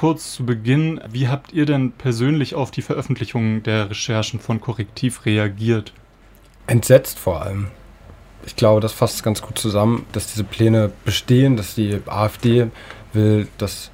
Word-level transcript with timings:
kurz 0.00 0.32
zu 0.32 0.46
Beginn, 0.46 0.98
wie 1.12 1.28
habt 1.28 1.52
ihr 1.52 1.66
denn 1.66 1.92
persönlich 1.92 2.54
auf 2.54 2.70
die 2.70 2.80
Veröffentlichung 2.80 3.62
der 3.62 3.90
Recherchen 3.90 4.40
von 4.40 4.58
Korrektiv 4.58 5.26
reagiert? 5.26 5.92
Entsetzt 6.66 7.18
vor 7.18 7.42
allem. 7.42 7.66
Ich 8.46 8.56
glaube, 8.56 8.80
das 8.80 8.94
fasst 8.94 9.22
ganz 9.22 9.42
gut 9.42 9.58
zusammen, 9.58 10.06
dass 10.12 10.28
diese 10.28 10.44
Pläne 10.44 10.90
bestehen, 11.04 11.58
dass 11.58 11.74
die 11.74 11.98
AfD 12.06 12.68
will, 13.12 13.46
dass 13.58 13.90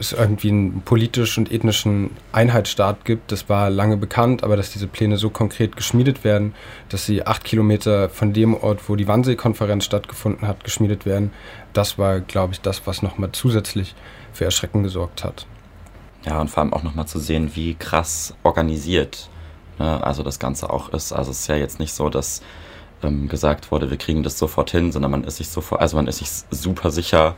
es 0.00 0.12
irgendwie 0.12 0.48
einen 0.48 0.82
politischen 0.82 1.44
und 1.44 1.52
ethnischen 1.52 2.10
Einheitsstaat 2.32 3.04
gibt. 3.04 3.30
Das 3.30 3.48
war 3.48 3.70
lange 3.70 3.96
bekannt, 3.96 4.42
aber 4.42 4.56
dass 4.56 4.72
diese 4.72 4.88
Pläne 4.88 5.16
so 5.16 5.30
konkret 5.30 5.76
geschmiedet 5.76 6.24
werden, 6.24 6.56
dass 6.88 7.06
sie 7.06 7.24
acht 7.24 7.44
Kilometer 7.44 8.08
von 8.08 8.32
dem 8.32 8.54
Ort, 8.54 8.88
wo 8.88 8.96
die 8.96 9.06
Wannsee-Konferenz 9.06 9.84
stattgefunden 9.84 10.48
hat, 10.48 10.64
geschmiedet 10.64 11.06
werden, 11.06 11.30
das 11.72 11.98
war, 11.98 12.18
glaube 12.18 12.54
ich, 12.54 12.60
das, 12.60 12.84
was 12.86 13.02
nochmal 13.02 13.30
zusätzlich 13.30 13.94
für 14.36 14.44
Erschrecken 14.44 14.82
gesorgt 14.82 15.24
hat. 15.24 15.46
Ja, 16.24 16.40
und 16.40 16.48
vor 16.48 16.62
allem 16.62 16.72
auch 16.72 16.82
nochmal 16.82 17.06
zu 17.06 17.18
sehen, 17.18 17.52
wie 17.54 17.74
krass 17.74 18.34
organisiert 18.42 19.28
ne, 19.78 20.02
also 20.04 20.22
das 20.22 20.38
Ganze 20.38 20.70
auch 20.70 20.90
ist. 20.90 21.12
Also 21.12 21.30
es 21.30 21.40
ist 21.40 21.46
ja 21.48 21.56
jetzt 21.56 21.78
nicht 21.78 21.92
so, 21.92 22.08
dass 22.08 22.42
ähm, 23.02 23.28
gesagt 23.28 23.70
wurde, 23.70 23.90
wir 23.90 23.98
kriegen 23.98 24.22
das 24.22 24.38
sofort 24.38 24.70
hin, 24.70 24.92
sondern 24.92 25.10
man 25.10 25.24
ist 25.24 25.36
sich 25.36 25.48
sofort, 25.48 25.80
also 25.80 25.96
man 25.96 26.06
ist 26.06 26.18
sich 26.18 26.30
super 26.50 26.90
sicher, 26.90 27.34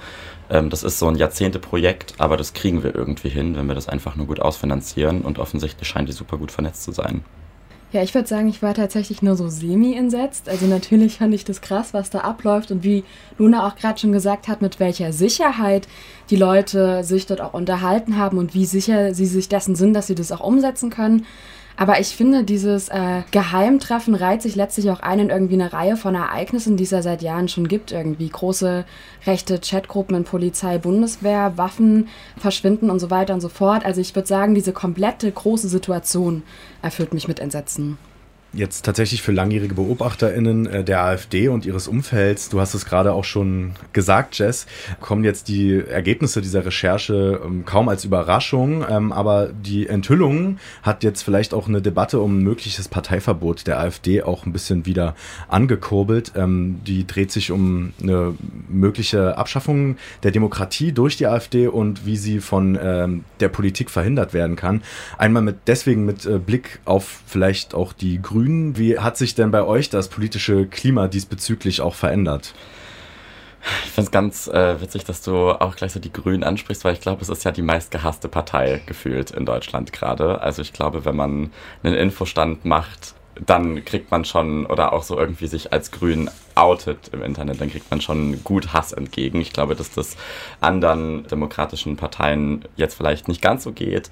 ähm, 0.51 0.70
das 0.70 0.83
ist 0.83 0.98
so 0.98 1.09
ein 1.09 1.16
Jahrzehnteprojekt, 1.16 2.15
aber 2.19 2.37
das 2.37 2.53
kriegen 2.53 2.83
wir 2.83 2.95
irgendwie 2.95 3.28
hin, 3.28 3.56
wenn 3.56 3.67
wir 3.67 3.75
das 3.75 3.89
einfach 3.89 4.15
nur 4.17 4.27
gut 4.27 4.41
ausfinanzieren 4.41 5.23
und 5.23 5.39
offensichtlich 5.39 5.89
scheint 5.89 6.09
die 6.09 6.12
super 6.12 6.37
gut 6.37 6.53
vernetzt 6.53 6.84
zu 6.84 6.92
sein. 6.92 7.25
Ja, 7.91 8.02
ich 8.02 8.15
würde 8.15 8.28
sagen, 8.28 8.48
ich 8.48 8.60
war 8.62 8.74
tatsächlich 8.74 9.23
nur 9.23 9.34
so 9.34 9.48
semi-entsetzt. 9.48 10.51
Also 10.51 10.66
natürlich 10.66 11.16
fand 11.16 11.33
ich 11.33 11.47
das 11.47 11.62
krass, 11.62 11.95
was 11.95 12.11
da 12.11 12.19
abläuft 12.19 12.70
und 12.70 12.84
wie 12.84 13.02
Luna 13.38 13.66
auch 13.66 13.77
gerade 13.77 13.98
schon 13.98 14.12
gesagt 14.12 14.47
hat, 14.47 14.61
mit 14.61 14.78
welcher 14.78 15.14
Sicherheit 15.14 15.88
die 16.28 16.37
Leute 16.37 17.02
sich 17.02 17.24
dort 17.24 17.41
auch 17.41 17.55
unterhalten 17.55 18.19
haben 18.19 18.37
und 18.37 18.52
wie 18.52 18.66
sicher 18.66 19.14
sie 19.14 19.24
sich 19.24 19.48
dessen 19.48 19.74
sind, 19.74 19.95
dass 19.95 20.06
sie 20.06 20.14
das 20.14 20.33
auch 20.33 20.41
umsetzen 20.41 20.91
können. 20.91 21.24
Aber 21.80 22.00
ich 22.00 22.08
finde, 22.08 22.42
dieses 22.42 22.89
äh, 22.89 23.22
Geheimtreffen 23.30 24.16
reiht 24.16 24.42
sich 24.42 24.56
letztlich 24.56 24.91
auch 24.91 24.98
ein 24.98 25.20
in 25.20 25.30
irgendwie 25.30 25.55
eine 25.55 25.72
Reihe 25.72 25.97
von 25.97 26.16
Ereignissen, 26.16 26.77
die 26.77 26.83
es 26.83 26.91
ja 26.91 27.03
seit 27.03 27.22
Jahren 27.22 27.47
schon 27.47 27.69
gibt. 27.69 27.92
Irgendwie 27.92 28.28
große 28.28 28.84
rechte 29.27 29.61
Chatgruppen 29.61 30.16
in 30.16 30.25
Polizei, 30.25 30.78
Bundeswehr, 30.78 31.56
Waffen 31.56 32.08
verschwinden 32.36 32.91
und 32.91 32.98
so 32.98 33.11
weiter 33.11 33.33
und 33.33 33.41
so 33.41 33.48
fort. 33.48 33.84
Also 33.84 34.00
ich 34.00 34.16
würde 34.16 34.27
sagen, 34.27 34.56
diese 34.56 34.72
komplette 34.72 35.30
große 35.30 35.69
Situation 35.69 36.42
erfüllt 36.83 37.14
mich 37.14 37.28
mit 37.28 37.38
Entsetzen 37.38 37.97
jetzt 38.52 38.84
tatsächlich 38.84 39.22
für 39.22 39.32
langjährige 39.32 39.74
BeobachterInnen 39.74 40.66
äh, 40.66 40.84
der 40.84 41.02
AfD 41.02 41.48
und 41.48 41.66
ihres 41.66 41.86
Umfelds, 41.86 42.48
du 42.48 42.60
hast 42.60 42.74
es 42.74 42.86
gerade 42.86 43.12
auch 43.12 43.24
schon 43.24 43.72
gesagt, 43.92 44.38
Jess, 44.38 44.66
kommen 45.00 45.22
jetzt 45.24 45.48
die 45.48 45.78
Ergebnisse 45.78 46.41
dieser 46.41 46.64
Recherche 46.64 47.41
ähm, 47.44 47.64
kaum 47.64 47.88
als 47.88 48.04
Überraschung, 48.04 48.84
ähm, 48.88 49.12
aber 49.12 49.48
die 49.48 49.86
Enthüllung 49.86 50.58
hat 50.82 51.04
jetzt 51.04 51.22
vielleicht 51.22 51.52
auch 51.52 51.69
eine 51.69 51.82
Debatte 51.82 52.20
um 52.20 52.38
ein 52.38 52.42
mögliches 52.42 52.88
Parteiverbot 52.88 53.66
der 53.66 53.78
AfD 53.80 54.22
auch 54.22 54.46
ein 54.46 54.52
bisschen 54.52 54.86
wieder 54.86 55.14
angekurbelt. 55.48 56.32
Ähm, 56.34 56.80
die 56.86 57.06
dreht 57.06 57.30
sich 57.30 57.50
um 57.50 57.92
eine 58.02 58.34
mögliche 58.69 59.36
Abschaffung 59.36 59.96
der 60.22 60.30
Demokratie 60.30 60.92
durch 60.92 61.16
die 61.16 61.26
AfD 61.26 61.69
und 61.69 62.06
wie 62.06 62.16
sie 62.16 62.41
von 62.41 62.78
der 63.41 63.48
Politik 63.48 63.91
verhindert 63.91 64.32
werden 64.32 64.56
kann. 64.56 64.82
Einmal 65.16 65.42
mit 65.42 65.56
deswegen 65.66 66.04
mit 66.04 66.26
äh, 66.26 66.38
Blick 66.38 66.80
auf 66.84 67.20
vielleicht 67.26 67.74
auch 67.74 67.92
die 67.92 68.20
Grünen 68.20 68.38
Grünen. 68.39 68.78
Wie 68.78 68.98
hat 68.98 69.17
sich 69.17 69.34
denn 69.34 69.50
bei 69.50 69.64
euch 69.64 69.91
das 69.91 70.08
politische 70.08 70.67
Klima 70.67 71.08
diesbezüglich 71.08 71.81
auch 71.81 71.94
verändert? 71.94 72.55
Ich 73.84 73.91
finde 73.91 74.06
es 74.06 74.11
ganz 74.12 74.47
äh, 74.47 74.81
witzig, 74.81 75.05
dass 75.05 75.22
du 75.22 75.50
auch 75.50 75.75
gleich 75.75 75.92
so 75.92 75.98
die 75.98 76.12
Grünen 76.12 76.44
ansprichst, 76.44 76.84
weil 76.84 76.92
ich 76.94 77.00
glaube, 77.00 77.22
es 77.22 77.28
ist 77.28 77.44
ja 77.44 77.50
die 77.50 77.62
meistgehasste 77.62 78.28
Partei 78.28 78.81
gefühlt 78.86 79.33
in 79.33 79.44
Deutschland 79.44 79.92
gerade. 79.92 80.41
Also 80.41 80.62
ich 80.62 80.72
glaube, 80.72 81.05
wenn 81.05 81.16
man 81.16 81.50
einen 81.83 81.94
Infostand 81.94 82.64
macht, 82.64 83.14
dann 83.44 83.84
kriegt 83.84 84.11
man 84.11 84.25
schon 84.25 84.66
oder 84.66 84.92
auch 84.92 85.03
so 85.03 85.19
irgendwie 85.19 85.48
sich 85.48 85.72
als 85.72 85.91
Grün 85.91 86.31
outet 86.55 87.10
im 87.12 87.22
Internet, 87.22 87.60
dann 87.60 87.70
kriegt 87.70 87.91
man 87.91 88.00
schon 88.00 88.43
gut 88.44 88.72
Hass 88.72 88.93
entgegen. 88.93 89.41
Ich 89.41 89.53
glaube, 89.53 89.75
dass 89.75 89.91
das 89.91 90.16
anderen 90.60 91.26
demokratischen 91.26 91.97
Parteien 91.97 92.65
jetzt 92.76 92.94
vielleicht 92.94 93.28
nicht 93.28 93.43
ganz 93.43 93.65
so 93.65 93.72
geht. 93.72 94.10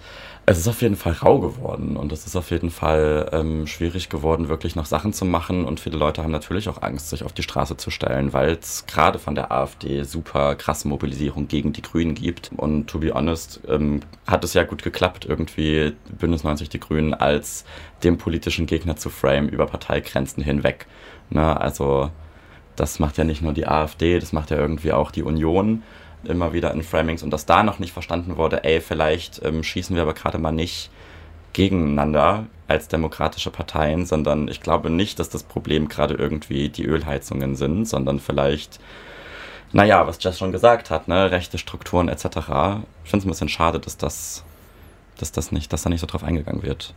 Es 0.49 0.59
ist 0.59 0.69
auf 0.69 0.81
jeden 0.81 0.95
Fall 0.95 1.15
rau 1.15 1.41
geworden 1.41 1.97
und 1.97 2.13
es 2.13 2.25
ist 2.25 2.37
auf 2.37 2.53
jeden 2.53 2.71
Fall 2.71 3.29
ähm, 3.33 3.67
schwierig 3.67 4.09
geworden, 4.09 4.49
wirklich 4.49 4.77
noch 4.77 4.87
Sachen 4.87 5.13
zu 5.13 5.25
machen. 5.25 5.65
Und 5.65 5.81
viele 5.81 5.97
Leute 5.97 6.23
haben 6.23 6.31
natürlich 6.31 6.69
auch 6.69 6.83
Angst, 6.83 7.11
sich 7.11 7.25
auf 7.25 7.33
die 7.33 7.43
Straße 7.43 7.77
zu 7.77 7.91
stellen, 7.91 8.33
weil 8.33 8.51
es 8.51 8.87
gerade 8.87 9.19
von 9.19 9.35
der 9.35 9.51
AfD 9.51 10.05
super 10.05 10.55
krasse 10.55 10.87
Mobilisierung 10.87 11.49
gegen 11.49 11.73
die 11.73 11.83
Grünen 11.83 12.15
gibt. 12.15 12.53
Und 12.57 12.87
to 12.87 13.01
be 13.01 13.13
honest, 13.13 13.61
ähm, 13.67 14.03
hat 14.25 14.45
es 14.45 14.55
ja 14.55 14.63
gut 14.63 14.85
geklappt, 14.85 15.25
irgendwie 15.25 15.97
Bündnis 16.17 16.45
90 16.45 16.69
die 16.69 16.79
Grünen 16.79 17.13
als 17.13 17.65
dem 18.05 18.17
politischen 18.17 18.67
Gegner 18.67 18.95
zu 18.95 19.11
frame 19.11 19.49
über 19.49 19.67
Parteigrenzen 19.67 20.45
hinweg. 20.45 20.87
Ne? 21.29 21.61
Also 21.61 22.13
das 22.77 23.01
macht 23.01 23.19
ja 23.19 23.25
nicht 23.25 23.43
nur 23.43 23.53
die 23.53 23.67
AfD, 23.67 24.21
das 24.21 24.33
macht 24.33 24.53
ja 24.53 24.59
irgendwie 24.59 24.93
auch 24.93 25.11
die 25.11 25.25
Union 25.25 25.83
immer 26.27 26.53
wieder 26.53 26.73
in 26.73 26.83
Framings 26.83 27.23
und 27.23 27.31
dass 27.31 27.47
da 27.47 27.63
noch 27.63 27.79
nicht 27.79 27.93
verstanden 27.93 28.37
wurde, 28.37 28.65
ey, 28.65 28.81
vielleicht 28.81 29.43
ähm, 29.45 29.63
schießen 29.63 29.95
wir 29.97 30.03
aber 30.03 30.15
gerade 30.15 30.39
mal 30.39 30.53
nicht 30.53 30.91
gegeneinander 31.53 32.47
als 32.69 32.89
demokratische 32.89 33.51
Parteien, 33.51 34.05
sondern 34.05 34.49
ich 34.49 34.61
glaube 34.61 34.91
nicht, 34.91 35.19
dass 35.19 35.31
das 35.31 35.43
Problem 35.43 35.89
gerade 35.89 36.15
irgendwie 36.15 36.69
die 36.69 36.85
Ölheizungen 36.85 37.57
sind, 37.57 37.87
sondern 37.87 38.21
vielleicht, 38.21 38.79
naja, 39.73 40.07
was 40.07 40.23
Jess 40.23 40.39
schon 40.39 40.53
gesagt 40.53 40.91
hat, 40.91 41.09
ne, 41.09 41.31
rechte 41.31 41.57
Strukturen 41.57 42.09
etc. 42.09 42.25
Ich 42.25 43.11
finde 43.11 43.19
es 43.19 43.25
ein 43.25 43.29
bisschen 43.29 43.49
schade, 43.49 43.81
dass 43.81 43.97
das, 43.97 44.45
dass 45.19 45.33
das 45.33 45.51
nicht, 45.51 45.73
dass 45.73 45.83
da 45.83 45.89
nicht 45.89 46.01
so 46.01 46.07
drauf 46.07 46.25
eingegangen 46.25 46.63
wird. 46.63 46.93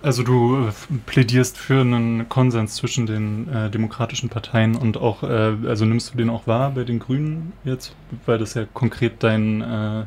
Also 0.00 0.22
du 0.22 0.68
äh, 0.68 0.72
plädierst 1.06 1.58
für 1.58 1.80
einen 1.80 2.28
Konsens 2.28 2.76
zwischen 2.76 3.06
den 3.06 3.48
äh, 3.52 3.70
demokratischen 3.70 4.28
Parteien 4.28 4.76
und 4.76 4.96
auch, 4.96 5.24
äh, 5.24 5.56
also 5.66 5.84
nimmst 5.84 6.14
du 6.14 6.18
den 6.18 6.30
auch 6.30 6.46
wahr 6.46 6.70
bei 6.70 6.84
den 6.84 7.00
Grünen 7.00 7.52
jetzt, 7.64 7.94
weil 8.24 8.38
das 8.38 8.54
ja 8.54 8.64
konkret 8.72 9.22
dein 9.24 9.60
äh, 9.60 10.04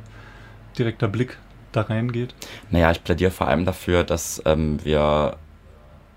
direkter 0.78 1.10
Blick 1.10 1.38
da 1.74 1.82
reingeht? 1.82 2.34
Naja, 2.70 2.92
ich 2.92 3.04
plädiere 3.04 3.32
vor 3.32 3.48
allem 3.48 3.66
dafür, 3.66 4.06
dass 4.06 4.42
ähm, 4.46 4.80
wir, 4.84 5.36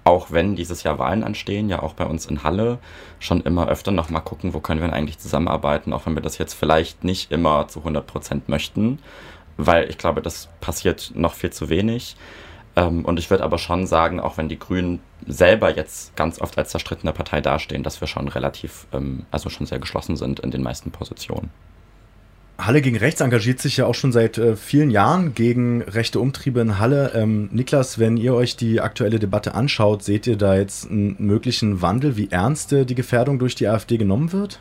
auch 0.05 0.31
wenn 0.31 0.55
dieses 0.55 0.85
Jahr 0.85 1.01
Wahlen 1.01 1.25
anstehen, 1.25 1.69
ja 1.69 1.83
auch 1.83 1.95
bei 1.95 2.05
uns 2.05 2.27
in 2.27 2.45
Halle, 2.45 2.79
schon 3.19 3.41
immer 3.41 3.67
öfter 3.69 3.91
nochmal 3.91 4.23
gucken, 4.23 4.55
wo 4.55 4.61
können 4.61 4.81
wir 4.81 4.87
denn 4.87 4.97
eigentlich 4.97 5.19
zusammenarbeiten, 5.19 5.93
auch 5.93 6.06
wenn 6.06 6.15
wir 6.15 6.23
das 6.23 6.39
jetzt 6.39 6.55
vielleicht 6.55 7.03
nicht 7.03 7.33
immer 7.33 7.67
zu 7.67 7.81
100 7.81 8.06
Prozent 8.06 8.49
möchten, 8.49 9.01
weil 9.56 9.91
ich 9.91 9.99
glaube, 9.99 10.23
das 10.23 10.49
passiert 10.61 11.11
noch 11.17 11.35
viel 11.35 11.51
zu 11.51 11.69
wenig. 11.69 12.17
Ähm, 12.77 13.05
und 13.05 13.19
ich 13.19 13.31
würde 13.31 13.45
aber 13.45 13.59
schon 13.59 13.87
sagen, 13.87 14.21
auch 14.21 14.37
wenn 14.37 14.49
die 14.49 14.59
Grünen 14.59 15.01
selber 15.27 15.75
jetzt 15.75 16.17
ganz 16.17 16.41
oft 16.41 16.59
als 16.59 16.71
zerstrittene 16.71 17.12
Partei 17.12 17.41
dastehen, 17.41 17.83
dass 17.83 18.01
wir 18.01 18.09
schon 18.09 18.29
relativ, 18.29 18.87
ähm, 18.93 19.25
also 19.31 19.49
schon 19.49 19.67
sehr 19.67 19.79
geschlossen 19.79 20.17
sind 20.17 20.41
in 20.41 20.51
den 20.51 20.62
meisten 20.62 20.91
Positionen. 20.91 21.51
Halle 22.57 22.83
gegen 22.83 22.97
Rechts 22.97 23.21
engagiert 23.21 23.59
sich 23.61 23.79
ja 23.79 23.87
auch 23.87 23.97
schon 23.97 24.12
seit 24.12 24.39
äh, 24.39 24.55
vielen 24.55 24.91
Jahren 24.91 25.35
gegen 25.35 25.83
rechte 25.83 26.21
Umtriebe 26.21 26.61
in 26.61 26.79
Halle. 26.79 27.11
Ähm, 27.15 27.49
Niklas, 27.53 27.99
wenn 27.99 28.17
ihr 28.17 28.35
euch 28.35 28.57
die 28.57 28.81
aktuelle 28.81 29.19
Debatte 29.19 29.55
anschaut, 29.55 30.05
seht 30.05 30.27
ihr 30.29 30.37
da 30.37 30.55
jetzt 30.55 30.89
einen 30.89 31.17
möglichen 31.19 31.83
Wandel, 31.83 32.17
wie 32.17 32.31
ernst 32.31 32.71
die 32.71 32.95
Gefährdung 32.95 33.41
durch 33.41 33.56
die 33.56 33.67
AfD 33.67 33.97
genommen 33.97 34.33
wird? 34.33 34.61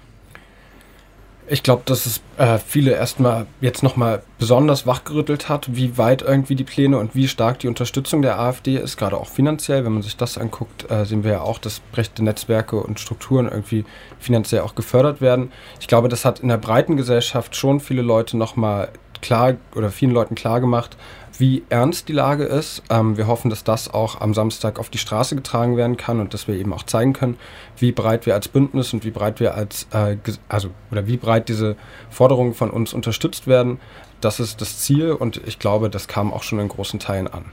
Ich 1.54 1.62
glaube, 1.62 1.84
dass 1.86 2.08
es 2.08 2.20
äh, 2.40 2.58
viele 2.58 2.94
erstmal 2.94 3.46
jetzt 3.62 3.84
nochmal 3.84 4.24
besonders 4.40 4.88
wachgerüttelt 4.88 5.50
hat, 5.50 5.76
wie 5.76 6.00
weit 6.00 6.24
irgendwie 6.24 6.56
die 6.56 6.64
Pläne 6.64 6.98
und 6.98 7.14
wie 7.14 7.28
stark 7.28 7.60
die 7.60 7.68
Unterstützung 7.68 8.24
der 8.24 8.40
AfD 8.40 8.78
ist, 8.78 8.98
gerade 8.98 9.18
auch 9.18 9.28
finanziell. 9.28 9.86
Wenn 9.86 9.92
man 9.92 10.02
sich 10.02 10.18
das 10.18 10.40
anguckt, 10.40 10.90
äh, 10.90 11.06
sehen 11.06 11.24
wir 11.24 11.34
ja 11.34 11.42
auch, 11.42 11.60
dass 11.60 11.82
rechte 11.94 12.24
Netzwerke 12.24 12.78
und 12.78 13.00
Strukturen 13.00 13.48
irgendwie 13.48 13.86
finanziell 14.18 14.62
auch 14.62 14.74
gefördert 14.74 15.22
werden. 15.22 15.52
Ich 15.80 15.86
glaube, 15.86 16.10
das 16.10 16.26
hat 16.26 16.40
in 16.40 16.48
der 16.48 16.58
breiten 16.58 16.98
Gesellschaft 16.98 17.56
schon 17.56 17.80
viele 17.80 18.02
Leute 18.02 18.36
nochmal 18.36 18.90
klar 19.22 19.54
oder 19.76 19.92
vielen 19.92 20.12
Leuten 20.12 20.34
klar 20.34 20.60
gemacht, 20.60 20.98
wie 21.38 21.64
ernst 21.70 22.10
die 22.10 22.14
Lage 22.14 22.44
ist. 22.44 22.84
Ähm, 22.90 23.18
wir 23.18 23.28
hoffen, 23.28 23.50
dass 23.50 23.64
das 23.64 23.94
auch 23.94 24.22
am 24.22 24.34
Samstag 24.34 24.80
auf 24.80 24.90
die 24.90 24.98
Straße 24.98 25.36
getragen 25.36 25.78
werden 25.78 25.98
kann 25.98 26.20
und 26.20 26.34
dass 26.34 26.48
wir 26.48 26.56
eben 26.56 26.74
auch 26.74 26.84
zeigen 26.84 27.14
können, 27.14 27.38
wie 27.78 27.92
breit 27.92 28.26
wir 28.26 28.34
als 28.34 28.48
Bündnis 28.48 28.94
und 28.94 29.04
wie 29.04 29.12
breit 29.12 29.40
wir 29.40 29.56
als, 29.56 29.88
äh, 29.92 30.18
also, 30.50 30.70
oder 30.92 31.08
wie 31.08 31.18
breit 31.18 31.50
diese 31.50 31.76
Forderungen 32.10 32.54
von 32.54 32.70
uns 32.70 32.94
unterstützt 32.94 33.48
werden. 33.48 33.80
Das 34.22 34.40
ist 34.40 34.62
das 34.62 34.80
Ziel 34.80 35.12
und 35.12 35.42
ich 35.46 35.60
glaube, 35.60 35.90
das 35.90 36.08
kam 36.08 36.32
auch 36.32 36.44
schon 36.44 36.60
in 36.60 36.70
großen 36.70 37.00
Teilen 37.00 37.28
an. 37.28 37.46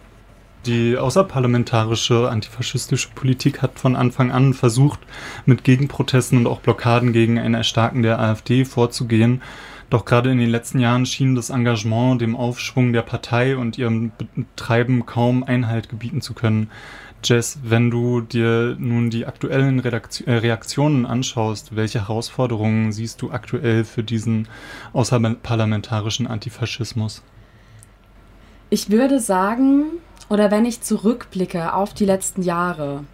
Die 0.67 0.99
außerparlamentarische 0.99 2.29
antifaschistische 2.29 3.09
Politik 3.15 3.62
hat 3.62 3.79
von 3.79 3.97
Anfang 3.97 4.31
an 4.31 4.53
versucht, 4.53 5.00
mit 5.47 5.65
Gegenprotesten 5.65 6.37
und 6.37 6.47
auch 6.47 6.61
Blockaden 6.61 7.15
gegen 7.15 7.38
ein 7.38 7.55
Erstarken 7.55 8.03
der 8.03 8.19
AfD 8.19 8.67
vorzugehen. 8.67 9.41
Doch 9.91 10.05
gerade 10.05 10.31
in 10.31 10.39
den 10.39 10.51
letzten 10.51 10.79
Jahren 10.79 11.05
schien 11.05 11.35
das 11.35 11.51
Engagement 11.51 12.21
dem 12.21 12.37
Aufschwung 12.37 12.93
der 12.93 13.03
Partei 13.03 13.57
und 13.57 13.77
ihrem 13.77 14.13
Betreiben 14.17 15.05
kaum 15.05 15.43
Einhalt 15.43 15.89
gebieten 15.89 16.21
zu 16.21 16.33
können. 16.33 16.71
Jess, 17.25 17.59
wenn 17.65 17.91
du 17.91 18.21
dir 18.21 18.77
nun 18.79 19.11
die 19.11 19.27
aktuellen 19.27 19.81
Redaktion, 19.81 20.29
äh, 20.29 20.39
Reaktionen 20.39 21.05
anschaust, 21.05 21.77
welche 21.77 22.07
Herausforderungen 22.09 22.93
siehst 22.93 23.21
du 23.21 23.31
aktuell 23.31 23.85
für 23.85 24.03
diesen 24.03 24.49
außerparlamentarischen 24.93 26.27
Antifaschismus? 26.27 27.23
Ich 28.71 28.91
würde 28.91 29.21
sagen, 29.21 29.87
oder 30.29 30.51
wenn 30.53 30.65
ich 30.65 30.81
zurückblicke 30.81 31.75
auf 31.75 31.93
die 31.93 32.07
letzten 32.07 32.43
Jahre, 32.43 33.05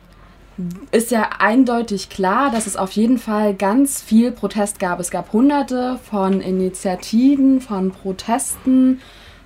ist 0.91 1.11
ja 1.11 1.31
eindeutig 1.39 2.09
klar, 2.09 2.51
dass 2.51 2.67
es 2.67 2.77
auf 2.77 2.93
jeden 2.93 3.19
Fall 3.19 3.55
ganz 3.55 4.01
viel 4.01 4.33
Protest 4.33 4.79
gab. 4.79 5.01
Es 5.01 5.11
gab 5.11 5.33
hunderte 5.33 5.99
von 6.11 6.41
Initiativen, 6.41 7.61
von 7.61 7.91
Protesten, 7.91 9.01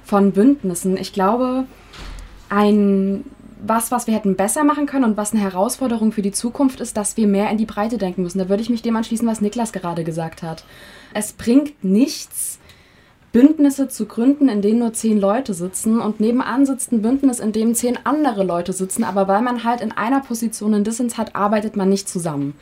von 0.05 0.33
Bündnissen. 0.33 0.97
Ich 0.97 1.13
glaube, 1.13 1.65
ein 2.49 3.25
was, 3.63 3.91
was 3.91 4.07
wir 4.07 4.15
hätten 4.15 4.37
besser 4.37 4.65
machen 4.65 4.87
können 4.87 5.05
und 5.05 5.17
was 5.17 5.33
eine 5.33 5.43
Herausforderung 5.43 6.13
für 6.13 6.23
die 6.23 6.33
Zukunft 6.33 6.81
ist, 6.81 6.97
dass 6.97 7.17
wir 7.17 7.27
mehr 7.27 7.51
in 7.51 7.59
die 7.59 7.67
Breite 7.67 7.99
denken 7.99 8.23
müssen. 8.23 8.39
Da 8.39 8.49
würde 8.49 8.63
ich 8.63 8.71
mich 8.71 8.83
dem 8.83 8.97
anschließen, 8.97 9.29
was 9.29 9.41
Niklas 9.41 9.73
gerade 9.73 10.05
gesagt 10.05 10.43
hat. 10.43 10.65
Es 11.13 11.33
bringt 11.33 11.85
nichts, 11.85 12.59
Bündnisse 13.33 13.87
zu 13.87 14.07
gründen, 14.07 14.49
in 14.49 14.61
denen 14.61 14.81
nur 14.81 14.93
zehn 14.93 15.21
Leute 15.21 15.55
sitzen 15.55 16.01
und 16.01 16.19
nebenan 16.19 16.67
sitzt 16.67 16.91
ein 16.91 17.01
Bündnis, 17.01 17.39
in 17.39 17.53
dem 17.53 17.77
zehn 17.77 17.97
andere 18.03 18.43
Leute 18.43 18.73
sitzen, 18.73 19.05
aber 19.05 19.29
weil 19.29 19.41
man 19.41 19.63
halt 19.63 19.81
in 19.81 19.93
einer 19.93 20.21
Position 20.21 20.75
einen 20.75 20.83
Dissens 20.83 21.17
hat, 21.17 21.37
arbeitet 21.37 21.77
man 21.77 21.89
nicht 21.89 22.09
zusammen. 22.09 22.55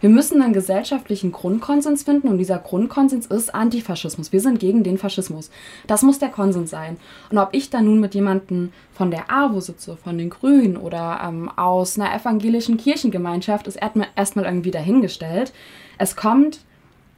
Wir 0.00 0.10
müssen 0.10 0.42
einen 0.42 0.52
gesellschaftlichen 0.52 1.30
Grundkonsens 1.30 2.02
finden 2.02 2.26
und 2.26 2.38
dieser 2.38 2.58
Grundkonsens 2.58 3.26
ist 3.26 3.54
Antifaschismus. 3.54 4.32
Wir 4.32 4.40
sind 4.40 4.58
gegen 4.58 4.82
den 4.82 4.98
Faschismus. 4.98 5.50
Das 5.86 6.02
muss 6.02 6.18
der 6.18 6.30
Konsens 6.30 6.70
sein. 6.70 6.96
Und 7.30 7.38
ob 7.38 7.50
ich 7.52 7.70
da 7.70 7.80
nun 7.80 8.00
mit 8.00 8.16
jemandem 8.16 8.72
von 8.92 9.12
der 9.12 9.30
AWO 9.30 9.60
sitze, 9.60 9.96
von 9.96 10.18
den 10.18 10.30
Grünen 10.30 10.76
oder 10.76 11.20
ähm, 11.24 11.48
aus 11.56 11.98
einer 11.98 12.12
evangelischen 12.12 12.78
Kirchengemeinschaft, 12.78 13.68
ist 13.68 13.76
erstmal 13.76 14.44
irgendwie 14.44 14.72
dahingestellt. 14.72 15.52
Es 15.98 16.16
kommt 16.16 16.58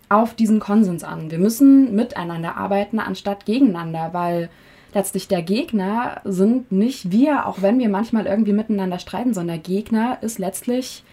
auf 0.08 0.34
diesen 0.34 0.60
Konsens 0.60 1.04
an. 1.04 1.30
Wir 1.30 1.38
müssen 1.38 1.94
miteinander 1.94 2.56
arbeiten, 2.56 2.98
anstatt 2.98 3.46
gegeneinander, 3.46 4.10
weil 4.12 4.48
letztlich 4.94 5.28
der 5.28 5.42
Gegner 5.42 6.20
sind 6.24 6.72
nicht 6.72 7.10
wir, 7.10 7.46
auch 7.46 7.62
wenn 7.62 7.78
wir 7.78 7.88
manchmal 7.88 8.26
irgendwie 8.26 8.52
miteinander 8.52 8.98
streiten, 8.98 9.34
sondern 9.34 9.56
der 9.56 9.74
Gegner 9.74 10.18
ist 10.22 10.38
letztlich, 10.38 11.04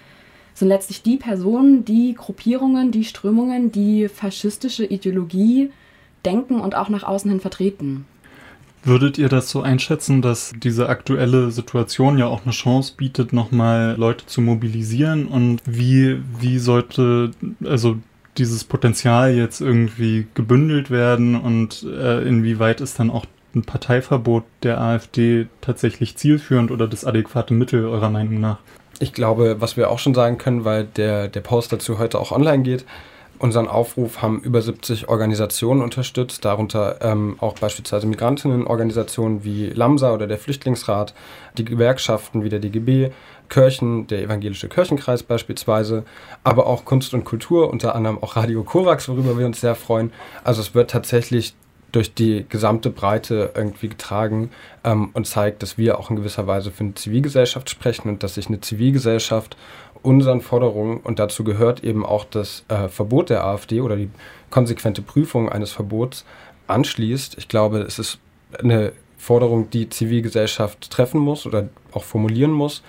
sind 0.53 0.69
letztlich 0.69 1.03
die 1.03 1.17
Personen, 1.17 1.83
die 1.83 2.13
Gruppierungen, 2.13 2.91
die 2.91 3.03
Strömungen, 3.03 3.71
die 3.71 4.07
faschistische 4.07 4.85
Ideologie 4.85 5.71
denken 6.25 6.59
und 6.59 6.75
auch 6.75 6.89
nach 6.89 7.03
außen 7.03 7.29
hin 7.29 7.41
vertreten. 7.41 8.05
Würdet 8.83 9.17
ihr 9.17 9.29
das 9.29 9.49
so 9.49 9.61
einschätzen, 9.61 10.21
dass 10.21 10.53
diese 10.55 10.89
aktuelle 10.89 11.49
Situation 11.49 12.19
ja 12.19 12.27
auch 12.27 12.43
eine 12.43 12.51
Chance 12.51 12.93
bietet, 12.95 13.33
nochmal 13.33 13.95
Leute 13.97 14.27
zu 14.27 14.41
mobilisieren? 14.41 15.27
Und 15.27 15.59
wie, 15.65 16.21
wie 16.39 16.59
sollte, 16.59 17.31
also 17.63 17.97
dieses 18.37 18.63
Potenzial 18.63 19.33
jetzt 19.33 19.61
irgendwie 19.61 20.27
gebündelt 20.33 20.91
werden 20.91 21.39
und 21.39 21.83
äh, 21.83 22.21
inwieweit 22.27 22.81
ist 22.81 22.99
dann 22.99 23.09
auch 23.09 23.25
ein 23.55 23.63
Parteiverbot 23.63 24.43
der 24.63 24.81
AfD 24.81 25.47
tatsächlich 25.61 26.17
zielführend 26.17 26.71
oder 26.71 26.87
das 26.87 27.05
adäquate 27.05 27.53
Mittel 27.53 27.85
eurer 27.85 28.09
Meinung 28.09 28.39
nach? 28.39 28.57
Ich 28.99 29.13
glaube, 29.13 29.57
was 29.59 29.77
wir 29.77 29.89
auch 29.89 29.99
schon 29.99 30.13
sagen 30.13 30.37
können, 30.37 30.65
weil 30.65 30.85
der, 30.85 31.27
der 31.27 31.41
Post 31.41 31.71
dazu 31.71 31.97
heute 31.97 32.19
auch 32.19 32.31
online 32.31 32.63
geht, 32.63 32.85
unseren 33.39 33.67
Aufruf 33.67 34.21
haben 34.21 34.41
über 34.41 34.61
70 34.61 35.09
Organisationen 35.09 35.81
unterstützt, 35.81 36.45
darunter 36.45 36.99
ähm, 37.01 37.35
auch 37.39 37.55
beispielsweise 37.55 38.07
Migrantinnenorganisationen 38.07 39.43
wie 39.43 39.67
LAMSA 39.67 40.13
oder 40.13 40.27
der 40.27 40.37
Flüchtlingsrat, 40.37 41.13
die 41.57 41.65
Gewerkschaften 41.65 42.43
wie 42.43 42.49
der 42.49 42.59
DGB, 42.59 43.11
Kirchen, 43.49 44.07
der 44.07 44.21
evangelische 44.21 44.69
Kirchenkreis 44.69 45.23
beispielsweise, 45.23 46.03
aber 46.43 46.67
auch 46.67 46.85
Kunst 46.85 47.13
und 47.13 47.23
Kultur, 47.23 47.69
unter 47.69 47.95
anderem 47.95 48.21
auch 48.21 48.35
Radio 48.35 48.63
Korax, 48.63 49.07
worüber 49.09 49.37
wir 49.37 49.45
uns 49.45 49.61
sehr 49.61 49.75
freuen. 49.75 50.11
Also 50.43 50.61
es 50.61 50.75
wird 50.75 50.91
tatsächlich 50.91 51.55
durch 51.91 52.13
die 52.13 52.45
gesamte 52.49 52.89
Breite 52.89 53.51
irgendwie 53.55 53.87
getragen 53.87 54.49
ähm, 54.83 55.11
und 55.13 55.27
zeigt, 55.27 55.63
dass 55.63 55.77
wir 55.77 55.97
auch 55.97 56.09
in 56.09 56.17
gewisser 56.17 56.45
Weise 56.45 56.71
für 56.71 56.83
eine 56.83 56.93
Zivilgesellschaft 56.93 57.69
sprechen 57.69 58.09
und 58.09 58.21
dass 58.21 58.35
sich 58.35 58.47
eine 58.47 58.59
Zivilgesellschaft 58.59 59.55
unseren 60.01 60.41
Forderungen, 60.41 60.97
und 60.97 61.19
dazu 61.19 61.43
gehört 61.43 61.83
eben 61.83 62.05
auch 62.05 62.25
das 62.25 62.63
äh, 62.67 62.89
Verbot 62.89 63.29
der 63.29 63.43
AfD 63.43 63.81
oder 63.81 63.95
die 63.95 64.09
konsequente 64.49 65.01
Prüfung 65.01 65.49
eines 65.49 65.71
Verbots, 65.71 66.25
anschließt. 66.67 67.37
Ich 67.37 67.47
glaube, 67.47 67.79
es 67.79 67.97
ist 67.97 68.19
eine 68.59 68.91
Forderung, 69.17 69.69
die 69.69 69.89
Zivilgesellschaft 69.89 70.91
treffen 70.91 71.19
muss 71.19 71.45
oder 71.45 71.69
auch 71.91 72.03
formulieren 72.03 72.51
muss. 72.51 72.83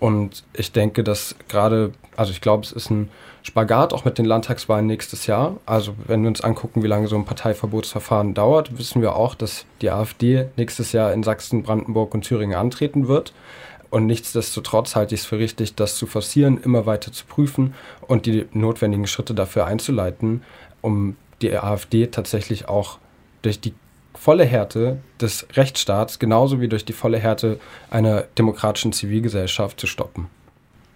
Und 0.00 0.44
ich 0.52 0.72
denke, 0.72 1.02
dass 1.02 1.34
gerade, 1.48 1.92
also 2.16 2.30
ich 2.30 2.40
glaube, 2.40 2.64
es 2.64 2.72
ist 2.72 2.90
ein 2.90 3.08
Spagat 3.42 3.92
auch 3.92 4.04
mit 4.04 4.18
den 4.18 4.26
Landtagswahlen 4.26 4.86
nächstes 4.86 5.26
Jahr. 5.26 5.56
Also 5.66 5.94
wenn 6.06 6.22
wir 6.22 6.28
uns 6.28 6.42
angucken, 6.42 6.82
wie 6.82 6.86
lange 6.86 7.08
so 7.08 7.16
ein 7.16 7.24
Parteiverbotsverfahren 7.24 8.34
dauert, 8.34 8.78
wissen 8.78 9.00
wir 9.02 9.16
auch, 9.16 9.34
dass 9.34 9.64
die 9.80 9.90
AfD 9.90 10.46
nächstes 10.56 10.92
Jahr 10.92 11.12
in 11.12 11.22
Sachsen, 11.22 11.62
Brandenburg 11.62 12.14
und 12.14 12.22
Thüringen 12.22 12.56
antreten 12.56 13.08
wird. 13.08 13.32
Und 13.90 14.06
nichtsdestotrotz 14.06 14.96
halte 14.96 15.14
ich 15.14 15.22
es 15.22 15.26
für 15.26 15.38
richtig, 15.38 15.74
das 15.74 15.96
zu 15.96 16.06
forcieren, 16.06 16.60
immer 16.62 16.84
weiter 16.84 17.10
zu 17.10 17.24
prüfen 17.24 17.74
und 18.06 18.26
die 18.26 18.46
notwendigen 18.52 19.06
Schritte 19.06 19.34
dafür 19.34 19.64
einzuleiten, 19.64 20.42
um 20.82 21.16
die 21.40 21.56
AfD 21.56 22.08
tatsächlich 22.08 22.68
auch 22.68 22.98
durch 23.40 23.60
die 23.60 23.72
volle 24.14 24.44
Härte 24.44 24.98
des 25.20 25.46
Rechtsstaats 25.54 26.18
genauso 26.18 26.60
wie 26.60 26.68
durch 26.68 26.84
die 26.84 26.92
volle 26.92 27.18
Härte 27.18 27.60
einer 27.90 28.22
demokratischen 28.36 28.92
Zivilgesellschaft 28.92 29.78
zu 29.80 29.86
stoppen. 29.86 30.28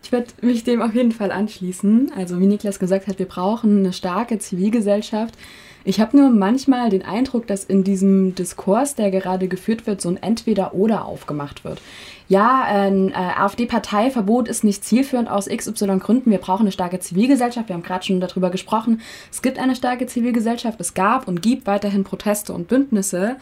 Ich 0.02 0.10
würde 0.10 0.32
mich 0.40 0.64
dem 0.64 0.82
auf 0.82 0.94
jeden 0.94 1.12
Fall 1.12 1.30
anschließen. 1.30 2.12
Also 2.16 2.40
wie 2.40 2.46
Niklas 2.46 2.78
gesagt 2.78 3.06
hat, 3.06 3.18
wir 3.18 3.26
brauchen 3.26 3.78
eine 3.78 3.92
starke 3.92 4.38
Zivilgesellschaft. 4.38 5.34
Ich 5.84 6.00
habe 6.00 6.16
nur 6.16 6.30
manchmal 6.30 6.90
den 6.90 7.04
Eindruck, 7.04 7.46
dass 7.46 7.64
in 7.64 7.82
diesem 7.82 8.34
Diskurs, 8.34 8.94
der 8.94 9.10
gerade 9.10 9.48
geführt 9.48 9.86
wird, 9.86 10.00
so 10.00 10.08
ein 10.08 10.22
Entweder-Oder 10.22 11.04
aufgemacht 11.04 11.64
wird. 11.64 11.80
Ja, 12.28 12.62
ein 12.62 13.10
äh, 13.10 13.14
AfD-Parteiverbot 13.14 14.48
ist 14.48 14.64
nicht 14.64 14.84
zielführend 14.84 15.28
aus 15.28 15.48
XY 15.48 15.98
Gründen. 15.98 16.30
Wir 16.30 16.38
brauchen 16.38 16.62
eine 16.62 16.72
starke 16.72 17.00
Zivilgesellschaft. 17.00 17.68
Wir 17.68 17.74
haben 17.74 17.82
gerade 17.82 18.04
schon 18.04 18.20
darüber 18.20 18.50
gesprochen. 18.50 19.00
Es 19.30 19.42
gibt 19.42 19.58
eine 19.58 19.76
starke 19.76 20.06
Zivilgesellschaft. 20.06 20.80
Es 20.80 20.94
gab 20.94 21.26
und 21.26 21.42
gibt 21.42 21.66
weiterhin 21.66 22.04
Proteste 22.04 22.52
und 22.52 22.68
Bündnisse. 22.68 23.36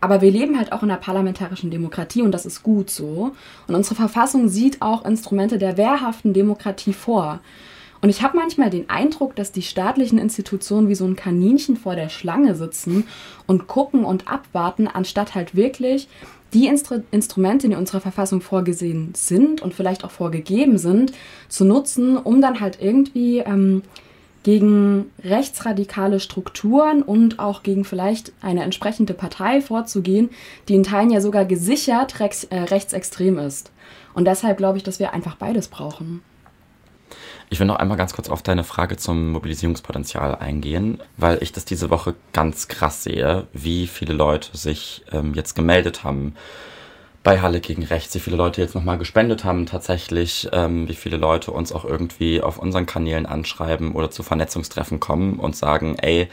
Aber 0.00 0.20
wir 0.20 0.30
leben 0.30 0.58
halt 0.58 0.72
auch 0.72 0.82
in 0.82 0.90
einer 0.90 1.00
parlamentarischen 1.00 1.70
Demokratie 1.70 2.22
und 2.22 2.32
das 2.32 2.46
ist 2.46 2.62
gut 2.62 2.90
so. 2.90 3.32
Und 3.66 3.74
unsere 3.74 3.94
Verfassung 3.94 4.48
sieht 4.48 4.80
auch 4.80 5.04
Instrumente 5.04 5.58
der 5.58 5.76
wehrhaften 5.76 6.32
Demokratie 6.32 6.92
vor. 6.92 7.40
Und 8.00 8.08
ich 8.08 8.22
habe 8.22 8.36
manchmal 8.36 8.70
den 8.70 8.88
Eindruck, 8.88 9.36
dass 9.36 9.52
die 9.52 9.62
staatlichen 9.62 10.18
Institutionen 10.18 10.88
wie 10.88 10.94
so 10.94 11.04
ein 11.04 11.16
Kaninchen 11.16 11.76
vor 11.76 11.96
der 11.96 12.08
Schlange 12.08 12.54
sitzen 12.54 13.06
und 13.46 13.66
gucken 13.66 14.04
und 14.04 14.28
abwarten, 14.28 14.88
anstatt 14.88 15.34
halt 15.34 15.54
wirklich 15.54 16.08
die 16.52 16.66
Instru 16.66 17.02
Instrumente, 17.10 17.68
die 17.68 17.74
in 17.74 17.78
unserer 17.78 18.00
Verfassung 18.00 18.40
vorgesehen 18.40 19.12
sind 19.14 19.62
und 19.62 19.74
vielleicht 19.74 20.04
auch 20.04 20.10
vorgegeben 20.10 20.78
sind, 20.78 21.12
zu 21.48 21.64
nutzen, 21.64 22.16
um 22.16 22.40
dann 22.40 22.60
halt 22.60 22.78
irgendwie 22.80 23.38
ähm, 23.38 23.82
gegen 24.42 25.10
rechtsradikale 25.22 26.18
Strukturen 26.18 27.02
und 27.02 27.38
auch 27.38 27.62
gegen 27.62 27.84
vielleicht 27.84 28.32
eine 28.40 28.64
entsprechende 28.64 29.12
Partei 29.14 29.60
vorzugehen, 29.60 30.30
die 30.68 30.74
in 30.74 30.82
Teilen 30.82 31.10
ja 31.10 31.20
sogar 31.20 31.44
gesichert 31.44 32.20
rechts, 32.20 32.44
äh, 32.44 32.58
rechtsextrem 32.58 33.38
ist. 33.38 33.70
Und 34.14 34.24
deshalb 34.24 34.56
glaube 34.56 34.78
ich, 34.78 34.82
dass 34.82 34.98
wir 34.98 35.12
einfach 35.12 35.36
beides 35.36 35.68
brauchen. 35.68 36.22
Ich 37.52 37.58
will 37.58 37.66
noch 37.66 37.76
einmal 37.76 37.96
ganz 37.96 38.14
kurz 38.14 38.30
auf 38.30 38.42
deine 38.42 38.62
Frage 38.62 38.96
zum 38.96 39.32
Mobilisierungspotenzial 39.32 40.36
eingehen, 40.36 41.00
weil 41.16 41.42
ich 41.42 41.50
das 41.50 41.64
diese 41.64 41.90
Woche 41.90 42.14
ganz 42.32 42.68
krass 42.68 43.02
sehe, 43.02 43.48
wie 43.52 43.88
viele 43.88 44.14
Leute 44.14 44.56
sich 44.56 45.02
ähm, 45.10 45.34
jetzt 45.34 45.56
gemeldet 45.56 46.04
haben 46.04 46.36
bei 47.24 47.40
Halle 47.40 47.60
gegen 47.60 47.82
Rechts, 47.82 48.14
wie 48.14 48.20
viele 48.20 48.36
Leute 48.36 48.60
jetzt 48.60 48.76
nochmal 48.76 48.98
gespendet 48.98 49.44
haben 49.44 49.66
tatsächlich, 49.66 50.48
ähm, 50.52 50.88
wie 50.88 50.94
viele 50.94 51.16
Leute 51.16 51.50
uns 51.50 51.72
auch 51.72 51.84
irgendwie 51.84 52.40
auf 52.40 52.56
unseren 52.56 52.86
Kanälen 52.86 53.26
anschreiben 53.26 53.92
oder 53.92 54.12
zu 54.12 54.22
Vernetzungstreffen 54.22 55.00
kommen 55.00 55.40
und 55.40 55.56
sagen, 55.56 55.96
ey, 55.98 56.28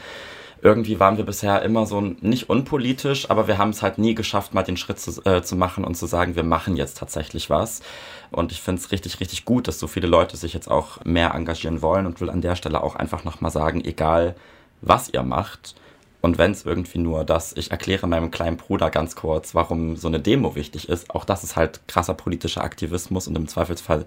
irgendwie 0.62 0.98
waren 1.00 1.16
wir 1.16 1.24
bisher 1.24 1.62
immer 1.62 1.86
so 1.86 2.00
nicht 2.00 2.48
unpolitisch, 2.50 3.30
aber 3.30 3.48
wir 3.48 3.58
haben 3.58 3.70
es 3.70 3.82
halt 3.82 3.98
nie 3.98 4.14
geschafft, 4.14 4.54
mal 4.54 4.62
den 4.62 4.76
Schritt 4.76 5.00
zu, 5.00 5.22
äh, 5.24 5.42
zu 5.42 5.56
machen 5.56 5.84
und 5.84 5.96
zu 5.96 6.06
sagen, 6.06 6.36
wir 6.36 6.42
machen 6.42 6.76
jetzt 6.76 6.98
tatsächlich 6.98 7.50
was. 7.50 7.80
Und 8.30 8.52
ich 8.52 8.60
finde 8.60 8.80
es 8.80 8.90
richtig, 8.90 9.20
richtig 9.20 9.44
gut, 9.44 9.68
dass 9.68 9.78
so 9.78 9.86
viele 9.86 10.06
Leute 10.06 10.36
sich 10.36 10.54
jetzt 10.54 10.70
auch 10.70 11.04
mehr 11.04 11.34
engagieren 11.34 11.82
wollen 11.82 12.06
und 12.06 12.20
will 12.20 12.30
an 12.30 12.40
der 12.40 12.56
Stelle 12.56 12.82
auch 12.82 12.96
einfach 12.96 13.24
nochmal 13.24 13.50
sagen, 13.50 13.84
egal 13.84 14.34
was 14.80 15.08
ihr 15.08 15.22
macht, 15.22 15.74
und 16.20 16.36
wenn 16.36 16.50
es 16.50 16.64
irgendwie 16.64 16.98
nur 16.98 17.24
das, 17.24 17.56
ich 17.56 17.70
erkläre 17.70 18.08
meinem 18.08 18.30
kleinen 18.30 18.56
Bruder 18.56 18.90
ganz 18.90 19.14
kurz, 19.14 19.54
warum 19.54 19.96
so 19.96 20.08
eine 20.08 20.18
Demo 20.18 20.56
wichtig 20.56 20.88
ist, 20.88 21.10
auch 21.10 21.24
das 21.24 21.44
ist 21.44 21.54
halt 21.54 21.80
krasser 21.86 22.14
politischer 22.14 22.64
Aktivismus 22.64 23.28
und 23.28 23.36
im 23.36 23.46
Zweifelsfall 23.46 24.04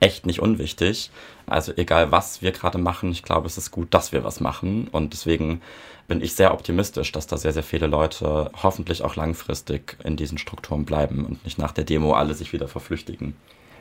echt 0.00 0.26
nicht 0.26 0.40
unwichtig. 0.40 1.10
Also 1.46 1.72
egal, 1.76 2.10
was 2.10 2.42
wir 2.42 2.52
gerade 2.52 2.78
machen, 2.78 3.10
ich 3.10 3.22
glaube, 3.22 3.46
es 3.46 3.58
ist 3.58 3.70
gut, 3.70 3.92
dass 3.92 4.12
wir 4.12 4.24
was 4.24 4.40
machen. 4.40 4.88
Und 4.92 5.12
deswegen 5.12 5.60
bin 6.08 6.20
ich 6.20 6.34
sehr 6.34 6.52
optimistisch, 6.52 7.12
dass 7.12 7.26
da 7.26 7.36
sehr, 7.36 7.52
sehr 7.52 7.62
viele 7.62 7.86
Leute 7.86 8.50
hoffentlich 8.62 9.02
auch 9.02 9.16
langfristig 9.16 9.96
in 10.04 10.16
diesen 10.16 10.38
Strukturen 10.38 10.84
bleiben 10.84 11.24
und 11.24 11.44
nicht 11.44 11.58
nach 11.58 11.72
der 11.72 11.84
Demo 11.84 12.12
alle 12.12 12.34
sich 12.34 12.52
wieder 12.52 12.68
verflüchtigen. 12.68 13.34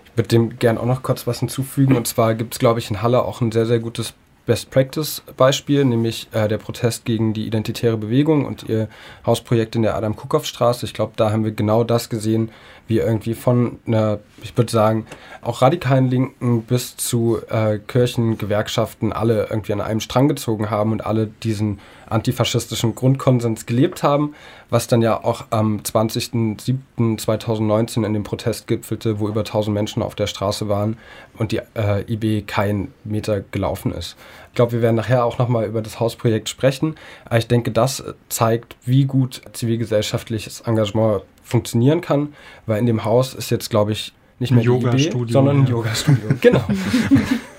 Ich 0.05 0.17
würde 0.17 0.29
dem 0.29 0.59
gern 0.59 0.77
auch 0.77 0.85
noch 0.85 1.03
kurz 1.03 1.25
was 1.27 1.39
hinzufügen. 1.39 1.95
Und 1.95 2.07
zwar 2.07 2.35
gibt 2.35 2.53
es, 2.53 2.59
glaube 2.59 2.79
ich, 2.79 2.89
in 2.89 3.01
Halle 3.01 3.23
auch 3.23 3.41
ein 3.41 3.51
sehr, 3.51 3.65
sehr 3.65 3.79
gutes 3.79 4.13
Best 4.45 4.71
Practice 4.71 5.21
Beispiel, 5.37 5.85
nämlich 5.85 6.27
äh, 6.33 6.47
der 6.47 6.57
Protest 6.57 7.05
gegen 7.05 7.33
die 7.33 7.47
identitäre 7.47 7.97
Bewegung 7.97 8.45
und 8.45 8.63
ihr 8.63 8.89
Hausprojekt 9.25 9.75
in 9.75 9.83
der 9.83 9.95
Adam-Kukow-Straße. 9.95 10.85
Ich 10.85 10.93
glaube, 10.93 11.13
da 11.15 11.31
haben 11.31 11.45
wir 11.45 11.51
genau 11.51 11.85
das 11.85 12.09
gesehen, 12.09 12.51
wie 12.87 12.99
irgendwie 12.99 13.33
von 13.33 13.79
einer, 13.87 14.19
ich 14.41 14.57
würde 14.57 14.71
sagen, 14.71 15.05
auch 15.41 15.61
radikalen 15.61 16.09
Linken 16.09 16.63
bis 16.63 16.97
zu 16.97 17.39
äh, 17.49 17.79
Kirchen, 17.79 18.37
Gewerkschaften 18.37 19.13
alle 19.13 19.47
irgendwie 19.49 19.71
an 19.71 19.79
einem 19.79 20.01
Strang 20.01 20.27
gezogen 20.27 20.69
haben 20.69 20.91
und 20.91 21.05
alle 21.05 21.27
diesen 21.27 21.79
antifaschistischen 22.09 22.95
Grundkonsens 22.95 23.65
gelebt 23.65 24.03
haben, 24.03 24.35
was 24.69 24.87
dann 24.87 25.01
ja 25.01 25.23
auch 25.23 25.45
am 25.49 25.79
20.07.2019 25.79 28.05
in 28.05 28.13
dem 28.13 28.23
Protest 28.23 28.67
gipfelte, 28.67 29.19
wo 29.19 29.27
über 29.29 29.41
1000 29.41 29.73
Menschen 29.73 30.03
auf 30.03 30.13
der 30.15 30.27
Straße 30.27 30.69
waren 30.69 30.97
und 31.37 31.53
die 31.53 31.61
äh, 31.75 32.01
IB 32.11 32.43
kein 32.45 32.93
Meter 33.03 33.41
gelaufen 33.41 33.91
ist. 33.93 34.15
Ich 34.49 34.55
glaube, 34.55 34.73
wir 34.73 34.81
werden 34.81 34.95
nachher 34.95 35.25
auch 35.25 35.37
nochmal 35.37 35.65
über 35.65 35.81
das 35.81 35.99
Hausprojekt 35.99 36.49
sprechen, 36.49 36.95
aber 37.25 37.37
ich 37.37 37.47
denke, 37.47 37.71
das 37.71 38.03
zeigt, 38.29 38.75
wie 38.85 39.05
gut 39.05 39.41
zivilgesellschaftliches 39.53 40.61
Engagement 40.61 41.23
funktionieren 41.41 42.01
kann, 42.01 42.33
weil 42.65 42.79
in 42.79 42.85
dem 42.85 43.03
Haus 43.03 43.33
ist 43.33 43.49
jetzt, 43.49 43.69
glaube 43.69 43.91
ich, 43.91 44.13
nicht 44.39 44.51
mehr 44.51 44.61
ein 44.61 44.65
Yoga 44.65 44.97
Studio, 44.97 45.33
sondern 45.33 45.61
ein 45.61 45.65
ja. 45.65 45.71
Yoga-Studio. 45.71 46.29
Genau. 46.41 46.63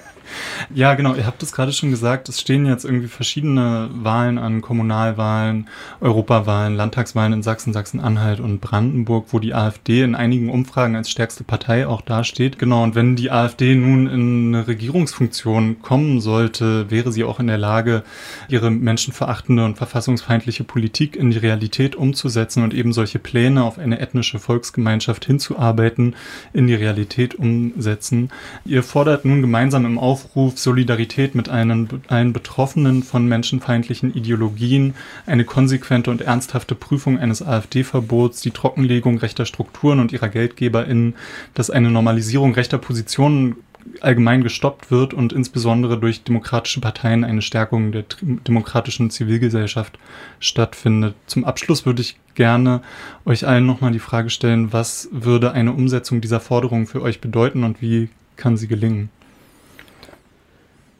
Ja, 0.72 0.94
genau. 0.94 1.14
Ihr 1.14 1.26
habt 1.26 1.42
es 1.42 1.52
gerade 1.52 1.72
schon 1.72 1.90
gesagt. 1.90 2.28
Es 2.28 2.40
stehen 2.40 2.66
jetzt 2.66 2.84
irgendwie 2.84 3.08
verschiedene 3.08 3.90
Wahlen 3.92 4.38
an, 4.38 4.62
Kommunalwahlen, 4.62 5.68
Europawahlen, 6.00 6.76
Landtagswahlen 6.76 7.32
in 7.32 7.42
Sachsen, 7.42 7.72
Sachsen-Anhalt 7.72 8.40
und 8.40 8.60
Brandenburg, 8.60 9.26
wo 9.30 9.38
die 9.38 9.54
AfD 9.54 10.02
in 10.02 10.14
einigen 10.14 10.50
Umfragen 10.50 10.96
als 10.96 11.10
stärkste 11.10 11.44
Partei 11.44 11.86
auch 11.86 12.00
dasteht. 12.00 12.58
Genau. 12.58 12.82
Und 12.82 12.94
wenn 12.94 13.16
die 13.16 13.30
AfD 13.30 13.74
nun 13.74 14.06
in 14.06 14.54
eine 14.54 14.66
Regierungsfunktion 14.66 15.82
kommen 15.82 16.20
sollte, 16.20 16.90
wäre 16.90 17.12
sie 17.12 17.24
auch 17.24 17.40
in 17.40 17.46
der 17.46 17.58
Lage, 17.58 18.02
ihre 18.48 18.70
menschenverachtende 18.70 19.64
und 19.64 19.76
verfassungsfeindliche 19.76 20.64
Politik 20.64 21.16
in 21.16 21.30
die 21.30 21.38
Realität 21.38 21.96
umzusetzen 21.96 22.62
und 22.62 22.74
eben 22.74 22.92
solche 22.92 23.18
Pläne 23.18 23.64
auf 23.64 23.78
eine 23.78 24.00
ethnische 24.00 24.38
Volksgemeinschaft 24.38 25.24
hinzuarbeiten, 25.24 26.14
in 26.52 26.66
die 26.66 26.74
Realität 26.74 27.34
umsetzen. 27.34 28.30
Ihr 28.64 28.82
fordert 28.82 29.24
nun 29.24 29.40
gemeinsam 29.40 29.84
im 29.84 29.98
Aufruf 29.98 30.53
Aufruf, 30.54 30.58
Solidarität 30.58 31.34
mit 31.34 31.48
einen, 31.48 31.88
allen 32.08 32.32
Betroffenen 32.32 33.02
von 33.02 33.26
menschenfeindlichen 33.26 34.14
Ideologien, 34.14 34.94
eine 35.26 35.44
konsequente 35.44 36.10
und 36.10 36.22
ernsthafte 36.22 36.74
Prüfung 36.74 37.18
eines 37.18 37.42
AfD-Verbots, 37.42 38.40
die 38.40 38.50
Trockenlegung 38.50 39.18
rechter 39.18 39.46
Strukturen 39.46 40.00
und 40.00 40.12
ihrer 40.12 40.28
GeldgeberInnen, 40.28 41.14
dass 41.54 41.70
eine 41.70 41.90
Normalisierung 41.90 42.54
rechter 42.54 42.78
Positionen 42.78 43.56
allgemein 44.00 44.42
gestoppt 44.42 44.90
wird 44.90 45.12
und 45.12 45.34
insbesondere 45.34 45.98
durch 45.98 46.24
demokratische 46.24 46.80
Parteien 46.80 47.22
eine 47.22 47.42
Stärkung 47.42 47.92
der 47.92 48.04
demokratischen 48.22 49.10
Zivilgesellschaft 49.10 49.98
stattfindet. 50.40 51.14
Zum 51.26 51.44
Abschluss 51.44 51.84
würde 51.84 52.00
ich 52.00 52.16
gerne 52.34 52.80
euch 53.26 53.46
allen 53.46 53.66
nochmal 53.66 53.92
die 53.92 53.98
Frage 53.98 54.30
stellen, 54.30 54.72
was 54.72 55.08
würde 55.12 55.52
eine 55.52 55.72
Umsetzung 55.72 56.22
dieser 56.22 56.40
Forderung 56.40 56.86
für 56.86 57.02
euch 57.02 57.20
bedeuten 57.20 57.62
und 57.62 57.82
wie 57.82 58.08
kann 58.36 58.56
sie 58.56 58.68
gelingen? 58.68 59.10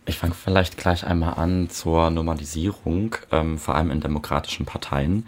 Ich 0.07 0.19
fange 0.19 0.35
vielleicht 0.35 0.77
gleich 0.77 1.07
einmal 1.07 1.35
an 1.35 1.71
zur 1.71 2.11
Normalisierung, 2.11 3.17
ähm, 3.33 3.59
vor 3.59 3.75
allem 3.75 3.91
in 3.91 4.01
demokratischen 4.01 4.67
Parteien, 4.67 5.27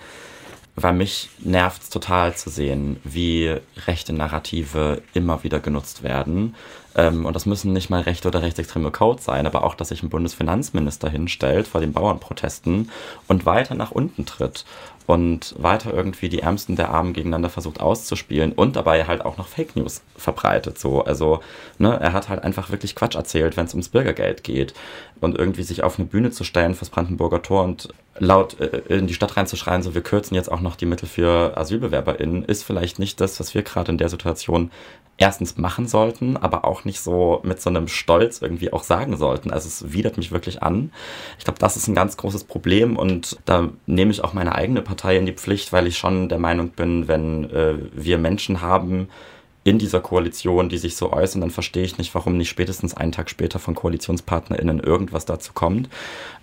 weil 0.75 0.93
mich 0.93 1.31
nervt 1.39 1.83
es 1.83 1.91
total 1.91 2.37
zu 2.37 2.51
sehen, 2.51 3.01
wie 3.03 3.57
rechte 3.87 4.13
Narrative 4.13 5.03
immer 5.15 5.43
wieder 5.45 5.61
genutzt 5.61 6.03
werden. 6.03 6.55
Ähm, 6.97 7.27
und 7.27 7.37
das 7.37 7.47
müssen 7.47 7.73
nicht 7.73 7.91
mal 7.91 8.01
rechte 8.01 8.29
oder 8.29 8.43
rechtsextreme 8.43 8.91
Codes 8.91 9.25
sein, 9.25 9.47
aber 9.47 9.65
auch, 9.65 9.75
dass 9.75 9.89
sich 9.89 10.03
ein 10.03 10.09
Bundesfinanzminister 10.09 11.11
hinstellt 11.11 11.69
vor 11.69 11.81
den 11.81 11.93
Bauernprotesten 11.93 12.91
und 13.29 13.47
weiter 13.47 13.75
nach 13.75 13.91
unten 13.91 14.25
tritt 14.25 14.65
und 15.07 15.55
weiter 15.59 15.95
irgendwie 15.95 16.29
die 16.29 16.41
Ärmsten 16.41 16.75
der 16.75 16.91
Armen 16.91 17.13
gegeneinander 17.13 17.49
versucht 17.49 17.81
auszuspielen 17.81 18.53
und 18.53 18.75
dabei 18.75 19.05
halt 19.05 19.25
auch 19.25 19.37
noch 19.37 19.47
Fake 19.47 19.77
News 19.77 20.03
verbreitet. 20.17 20.79
So, 20.79 21.05
also 21.05 21.41
ne, 21.79 21.97
er 22.01 22.13
hat 22.13 22.29
halt 22.29 22.43
einfach 22.43 22.71
wirklich 22.71 22.97
Quatsch 22.97 23.15
erzählt, 23.15 23.57
wenn 23.57 23.67
es 23.67 23.75
ums 23.75 23.89
Bürgergeld 23.89 24.43
geht 24.43 24.75
und 25.21 25.39
irgendwie 25.39 25.63
sich 25.63 25.85
auf 25.85 25.99
eine 25.99 26.09
Bühne 26.09 26.33
zu 26.33 26.43
stellen 26.43 26.75
fürs 26.75 26.91
Brandenburger 26.91 27.43
Tor 27.43 27.63
und 27.63 27.89
laut 28.19 28.59
äh, 28.59 28.83
in 28.89 29.07
die 29.07 29.15
Stadt 29.15 29.37
reinzuschreien, 29.37 29.83
so 29.83 29.95
wir 29.95 30.03
kürzen 30.03 30.35
jetzt 30.35 30.51
auch 30.51 30.61
noch 30.61 30.75
die 30.75 30.87
Mittel 30.87 31.09
für 31.09 31.57
AsylbewerberInnen, 31.57 32.45
ist 32.45 32.65
vielleicht 32.65 32.99
nicht 32.99 33.21
das, 33.21 33.39
was 33.39 33.55
wir 33.55 33.63
gerade 33.63 33.93
in 33.93 33.99
der 33.99 34.09
Situation 34.09 34.71
erstens 35.19 35.57
machen 35.57 35.89
sollten, 35.89 36.37
aber 36.37 36.65
auch 36.65 36.85
nicht 36.85 37.01
so 37.01 37.41
mit 37.43 37.61
so 37.61 37.71
einem 37.71 37.89
Stolz 37.89 38.43
irgendwie 38.43 38.73
auch 38.73 38.83
sagen 38.83 39.17
sollten. 39.17 39.51
Also 39.51 39.67
es 39.67 39.93
widert 39.93 40.17
mich 40.19 40.31
wirklich 40.31 40.63
an. 40.63 40.93
Ich 41.39 41.45
glaube, 41.45 41.59
das 41.59 41.77
ist 41.77 41.89
ein 41.89 41.95
ganz 41.95 42.17
großes 42.17 42.45
Problem 42.45 42.97
und 42.97 43.39
da 43.47 43.69
nehme 43.87 44.11
ich 44.11 44.23
auch 44.23 44.35
meine 44.35 44.55
eigene 44.55 44.83
Partei 44.83 45.17
in 45.17 45.27
die 45.27 45.33
Pflicht, 45.33 45.73
weil 45.73 45.87
ich 45.87 45.97
schon 45.97 46.29
der 46.29 46.39
Meinung 46.39 46.71
bin, 46.71 47.09
wenn 47.09 47.51
äh, 47.51 47.75
wir 47.93 48.19
Menschen 48.19 48.61
haben, 48.61 49.09
in 49.67 49.81
dieser 49.81 50.01
Koalition, 50.01 50.69
die 50.69 50.79
sich 50.79 50.95
so 50.95 51.13
äußern, 51.13 51.41
dann 51.41 51.51
verstehe 51.51 51.83
ich 51.83 51.99
nicht, 51.99 52.15
warum 52.15 52.37
nicht 52.37 52.49
spätestens 52.49 52.97
einen 52.97 53.11
Tag 53.11 53.29
später 53.29 53.59
von 53.59 53.75
KoalitionspartnerInnen 53.75 54.79
irgendwas 54.79 55.25
dazu 55.25 55.53
kommt. 55.55 55.89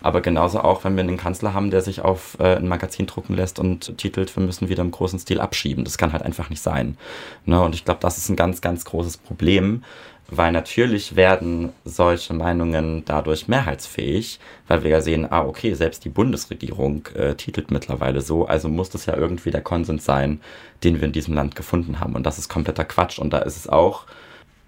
Aber 0.01 0.19
genauso 0.19 0.59
auch, 0.59 0.83
wenn 0.83 0.97
wir 0.97 1.03
einen 1.03 1.15
Kanzler 1.15 1.53
haben, 1.53 1.71
der 1.71 1.81
sich 1.81 2.01
auf 2.01 2.37
äh, 2.41 2.57
ein 2.57 2.67
Magazin 2.67 3.05
drucken 3.05 3.33
lässt 3.33 3.59
und 3.59 3.97
titelt, 3.97 4.35
wir 4.35 4.43
müssen 4.43 4.67
wieder 4.67 4.83
im 4.83 4.91
großen 4.91 5.19
Stil 5.19 5.39
abschieben. 5.39 5.85
Das 5.85 5.97
kann 5.97 6.11
halt 6.11 6.21
einfach 6.21 6.49
nicht 6.49 6.61
sein. 6.61 6.97
Ne? 7.45 7.61
Und 7.61 7.75
ich 7.75 7.85
glaube, 7.85 8.01
das 8.01 8.17
ist 8.17 8.27
ein 8.27 8.35
ganz, 8.35 8.59
ganz 8.59 8.83
großes 8.83 9.15
Problem 9.15 9.83
weil 10.29 10.51
natürlich 10.51 11.15
werden 11.15 11.73
solche 11.83 12.33
Meinungen 12.33 13.03
dadurch 13.05 13.47
mehrheitsfähig, 13.47 14.39
weil 14.67 14.83
wir 14.83 14.91
ja 14.91 15.01
sehen, 15.01 15.27
ah, 15.29 15.45
okay, 15.45 15.73
selbst 15.73 16.05
die 16.05 16.09
Bundesregierung 16.09 17.07
äh, 17.15 17.35
titelt 17.35 17.71
mittlerweile 17.71 18.21
so, 18.21 18.45
also 18.45 18.69
muss 18.69 18.89
das 18.89 19.05
ja 19.05 19.15
irgendwie 19.15 19.51
der 19.51 19.61
Konsens 19.61 20.05
sein, 20.05 20.39
den 20.83 20.99
wir 20.99 21.07
in 21.07 21.11
diesem 21.11 21.33
Land 21.33 21.55
gefunden 21.55 21.99
haben. 21.99 22.15
Und 22.15 22.25
das 22.25 22.39
ist 22.39 22.49
kompletter 22.49 22.85
Quatsch. 22.85 23.12
Und 23.19 23.33
da 23.33 23.39
ist 23.39 23.57
es 23.57 23.67
auch, 23.67 24.05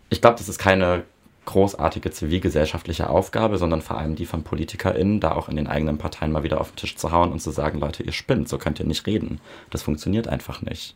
ich 0.09 0.21
glaube, 0.21 0.37
das 0.37 0.49
ist 0.49 0.59
keine 0.59 1.03
großartige 1.45 2.11
zivilgesellschaftliche 2.11 3.09
Aufgabe, 3.09 3.57
sondern 3.57 3.81
vor 3.81 3.97
allem 3.97 4.15
die 4.15 4.25
von 4.25 4.43
PolitikerInnen, 4.43 5.19
da 5.19 5.33
auch 5.33 5.47
in 5.47 5.55
den 5.55 5.67
eigenen 5.67 5.97
Parteien 5.97 6.31
mal 6.31 6.43
wieder 6.43 6.59
auf 6.59 6.71
den 6.71 6.77
Tisch 6.77 6.95
zu 6.95 7.11
hauen 7.11 7.31
und 7.31 7.39
zu 7.39 7.51
sagen, 7.51 7.79
Leute, 7.79 8.03
ihr 8.03 8.11
spinnt, 8.11 8.49
so 8.49 8.57
könnt 8.57 8.79
ihr 8.79 8.85
nicht 8.85 9.05
reden. 9.05 9.39
Das 9.69 9.83
funktioniert 9.83 10.27
einfach 10.27 10.61
nicht. 10.61 10.95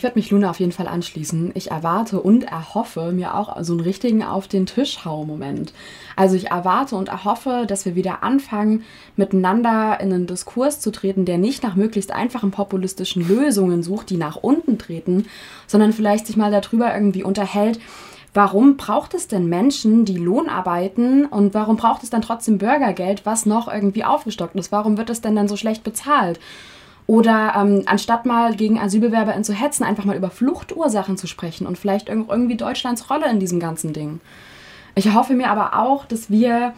Ich 0.00 0.04
werde 0.04 0.18
mich 0.18 0.30
Luna 0.30 0.48
auf 0.48 0.60
jeden 0.60 0.72
Fall 0.72 0.88
anschließen. 0.88 1.50
Ich 1.52 1.70
erwarte 1.70 2.22
und 2.22 2.44
erhoffe 2.44 3.12
mir 3.12 3.34
auch 3.34 3.62
so 3.62 3.74
einen 3.74 3.82
richtigen 3.82 4.22
auf 4.22 4.48
den 4.48 4.64
Tisch 4.64 5.04
hau 5.04 5.26
Moment. 5.26 5.74
Also 6.16 6.36
ich 6.36 6.46
erwarte 6.50 6.96
und 6.96 7.10
erhoffe, 7.10 7.66
dass 7.68 7.84
wir 7.84 7.96
wieder 7.96 8.22
anfangen, 8.22 8.82
miteinander 9.16 10.00
in 10.00 10.10
einen 10.10 10.26
Diskurs 10.26 10.80
zu 10.80 10.90
treten, 10.90 11.26
der 11.26 11.36
nicht 11.36 11.62
nach 11.62 11.76
möglichst 11.76 12.12
einfachen 12.12 12.50
populistischen 12.50 13.28
Lösungen 13.28 13.82
sucht, 13.82 14.08
die 14.08 14.16
nach 14.16 14.36
unten 14.36 14.78
treten, 14.78 15.26
sondern 15.66 15.92
vielleicht 15.92 16.26
sich 16.26 16.38
mal 16.38 16.50
darüber 16.50 16.94
irgendwie 16.94 17.22
unterhält, 17.22 17.78
warum 18.32 18.78
braucht 18.78 19.12
es 19.12 19.28
denn 19.28 19.50
Menschen, 19.50 20.06
die 20.06 20.16
Lohn 20.16 20.48
arbeiten 20.48 21.26
und 21.26 21.52
warum 21.52 21.76
braucht 21.76 22.04
es 22.04 22.08
dann 22.08 22.22
trotzdem 22.22 22.56
Bürgergeld, 22.56 23.26
was 23.26 23.44
noch 23.44 23.70
irgendwie 23.70 24.04
aufgestockt 24.04 24.56
ist? 24.56 24.72
Warum 24.72 24.96
wird 24.96 25.10
es 25.10 25.20
denn 25.20 25.36
dann 25.36 25.46
so 25.46 25.56
schlecht 25.56 25.84
bezahlt? 25.84 26.40
Oder 27.10 27.54
ähm, 27.56 27.82
anstatt 27.86 28.24
mal 28.24 28.54
gegen 28.54 28.78
AsylbewerberInnen 28.78 29.42
zu 29.42 29.52
hetzen, 29.52 29.82
einfach 29.82 30.04
mal 30.04 30.14
über 30.14 30.30
Fluchtursachen 30.30 31.16
zu 31.16 31.26
sprechen 31.26 31.66
und 31.66 31.76
vielleicht 31.76 32.08
irgendwie 32.08 32.56
Deutschlands 32.56 33.10
Rolle 33.10 33.28
in 33.28 33.40
diesem 33.40 33.58
ganzen 33.58 33.92
Ding. 33.92 34.20
Ich 34.94 35.12
hoffe 35.12 35.34
mir 35.34 35.50
aber 35.50 35.76
auch, 35.76 36.04
dass 36.04 36.30
wir, 36.30 36.72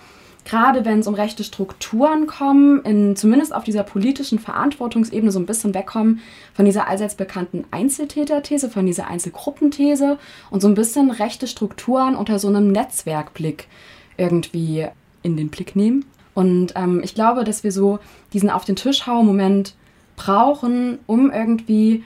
gerade 0.46 0.86
wenn 0.86 1.00
es 1.00 1.06
um 1.06 1.12
rechte 1.12 1.44
Strukturen 1.44 2.26
kommen, 2.26 2.80
in, 2.84 3.14
zumindest 3.14 3.54
auf 3.54 3.64
dieser 3.64 3.82
politischen 3.82 4.38
Verantwortungsebene 4.38 5.30
so 5.30 5.38
ein 5.38 5.44
bisschen 5.44 5.74
wegkommen 5.74 6.20
von 6.54 6.64
dieser 6.64 6.88
allseits 6.88 7.14
bekannten 7.14 7.66
Einzeltäterthese, 7.70 8.70
von 8.70 8.86
dieser 8.86 9.08
Einzelgruppenthese 9.08 10.16
und 10.48 10.62
so 10.62 10.68
ein 10.68 10.74
bisschen 10.74 11.10
rechte 11.10 11.46
Strukturen 11.46 12.16
unter 12.16 12.38
so 12.38 12.48
einem 12.48 12.72
Netzwerkblick 12.72 13.68
irgendwie 14.16 14.86
in 15.22 15.36
den 15.36 15.50
Blick 15.50 15.76
nehmen. 15.76 16.06
Und 16.32 16.72
ähm, 16.74 17.02
ich 17.04 17.14
glaube, 17.14 17.44
dass 17.44 17.64
wir 17.64 17.70
so 17.70 17.98
diesen 18.32 18.48
auf 18.48 18.64
den 18.64 18.76
Tisch 18.76 19.06
hauen 19.06 19.26
Moment 19.26 19.74
brauchen, 20.22 20.98
um 21.06 21.30
irgendwie 21.30 22.04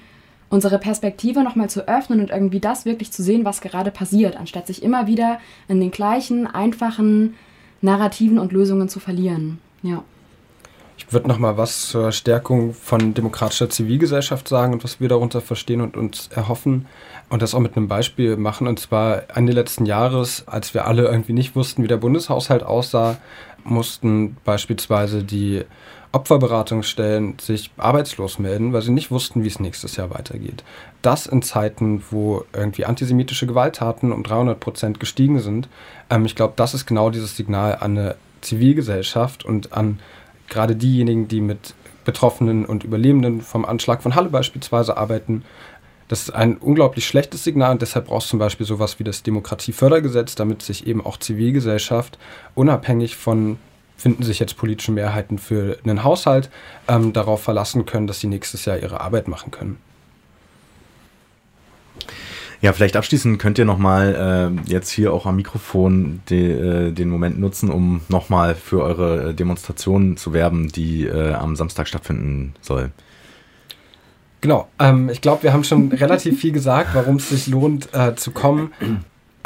unsere 0.48 0.78
Perspektive 0.78 1.42
nochmal 1.42 1.68
zu 1.68 1.88
öffnen 1.88 2.20
und 2.20 2.30
irgendwie 2.30 2.60
das 2.60 2.84
wirklich 2.84 3.12
zu 3.12 3.22
sehen, 3.22 3.44
was 3.44 3.60
gerade 3.60 3.90
passiert, 3.90 4.36
anstatt 4.36 4.66
sich 4.66 4.82
immer 4.82 5.06
wieder 5.06 5.38
in 5.68 5.80
den 5.80 5.90
gleichen 5.90 6.46
einfachen 6.46 7.34
Narrativen 7.82 8.38
und 8.38 8.52
Lösungen 8.52 8.88
zu 8.88 9.00
verlieren. 9.00 9.58
Ja. 9.82 10.02
Ich 10.98 11.12
würde 11.12 11.28
noch 11.28 11.38
mal 11.38 11.58
was 11.58 11.88
zur 11.88 12.10
Stärkung 12.10 12.72
von 12.72 13.12
demokratischer 13.12 13.68
Zivilgesellschaft 13.68 14.48
sagen 14.48 14.72
und 14.72 14.82
was 14.82 14.98
wir 14.98 15.08
darunter 15.08 15.42
verstehen 15.42 15.82
und 15.82 15.96
uns 15.96 16.28
erhoffen 16.28 16.86
und 17.28 17.42
das 17.42 17.54
auch 17.54 17.60
mit 17.60 17.76
einem 17.76 17.86
Beispiel 17.86 18.36
machen. 18.36 18.66
Und 18.66 18.80
zwar 18.80 19.24
Ende 19.36 19.52
letzten 19.52 19.84
Jahres, 19.84 20.44
als 20.46 20.72
wir 20.72 20.86
alle 20.86 21.04
irgendwie 21.04 21.34
nicht 21.34 21.54
wussten, 21.54 21.82
wie 21.82 21.88
der 21.88 21.98
Bundeshaushalt 21.98 22.62
aussah, 22.62 23.18
mussten 23.62 24.36
beispielsweise 24.44 25.22
die 25.22 25.64
Opferberatungsstellen 26.16 27.38
sich 27.38 27.70
arbeitslos 27.76 28.38
melden, 28.38 28.72
weil 28.72 28.80
sie 28.80 28.90
nicht 28.90 29.10
wussten, 29.10 29.44
wie 29.44 29.48
es 29.48 29.60
nächstes 29.60 29.96
Jahr 29.96 30.10
weitergeht. 30.10 30.64
Das 31.02 31.26
in 31.26 31.42
Zeiten, 31.42 32.02
wo 32.10 32.44
irgendwie 32.54 32.86
antisemitische 32.86 33.46
Gewalttaten 33.46 34.12
um 34.12 34.22
300 34.22 34.58
Prozent 34.58 34.98
gestiegen 34.98 35.40
sind. 35.40 35.68
Ähm, 36.08 36.24
ich 36.24 36.34
glaube, 36.34 36.54
das 36.56 36.72
ist 36.72 36.86
genau 36.86 37.10
dieses 37.10 37.36
Signal 37.36 37.76
an 37.76 37.98
eine 37.98 38.16
Zivilgesellschaft 38.40 39.44
und 39.44 39.74
an 39.74 40.00
gerade 40.48 40.74
diejenigen, 40.74 41.28
die 41.28 41.40
mit 41.40 41.74
Betroffenen 42.06 42.64
und 42.64 42.82
Überlebenden 42.82 43.42
vom 43.42 43.66
Anschlag 43.66 44.02
von 44.02 44.14
Halle 44.14 44.30
beispielsweise 44.30 44.96
arbeiten. 44.96 45.44
Das 46.08 46.22
ist 46.22 46.30
ein 46.30 46.56
unglaublich 46.56 47.06
schlechtes 47.06 47.44
Signal 47.44 47.72
und 47.72 47.82
deshalb 47.82 48.06
braucht 48.06 48.22
es 48.22 48.28
zum 48.30 48.38
Beispiel 48.38 48.64
sowas 48.64 48.98
wie 48.98 49.04
das 49.04 49.22
Demokratiefördergesetz, 49.22 50.34
damit 50.34 50.62
sich 50.62 50.86
eben 50.86 51.04
auch 51.04 51.18
Zivilgesellschaft 51.18 52.16
unabhängig 52.54 53.16
von 53.16 53.58
finden 53.96 54.22
sich 54.22 54.38
jetzt 54.38 54.56
politische 54.56 54.92
Mehrheiten 54.92 55.38
für 55.38 55.78
einen 55.84 56.04
Haushalt, 56.04 56.50
ähm, 56.88 57.12
darauf 57.12 57.42
verlassen 57.42 57.86
können, 57.86 58.06
dass 58.06 58.20
sie 58.20 58.26
nächstes 58.26 58.64
Jahr 58.64 58.78
ihre 58.78 59.00
Arbeit 59.00 59.28
machen 59.28 59.50
können. 59.50 59.78
Ja, 62.62 62.72
vielleicht 62.72 62.96
abschließend 62.96 63.38
könnt 63.38 63.58
ihr 63.58 63.64
nochmal 63.64 64.54
äh, 64.66 64.70
jetzt 64.70 64.90
hier 64.90 65.12
auch 65.12 65.26
am 65.26 65.36
Mikrofon 65.36 66.22
de, 66.30 66.88
äh, 66.88 66.92
den 66.92 67.10
Moment 67.10 67.38
nutzen, 67.38 67.70
um 67.70 68.00
nochmal 68.08 68.54
für 68.54 68.82
eure 68.82 69.34
Demonstration 69.34 70.16
zu 70.16 70.32
werben, 70.32 70.68
die 70.68 71.06
äh, 71.06 71.34
am 71.34 71.54
Samstag 71.54 71.86
stattfinden 71.86 72.54
soll. 72.62 72.90
Genau, 74.40 74.68
ähm, 74.78 75.10
ich 75.10 75.20
glaube, 75.20 75.42
wir 75.42 75.52
haben 75.52 75.64
schon 75.64 75.92
relativ 75.92 76.40
viel 76.40 76.52
gesagt, 76.52 76.90
warum 76.94 77.16
es 77.16 77.28
sich 77.28 77.46
lohnt 77.46 77.92
äh, 77.94 78.14
zu 78.16 78.30
kommen 78.30 78.72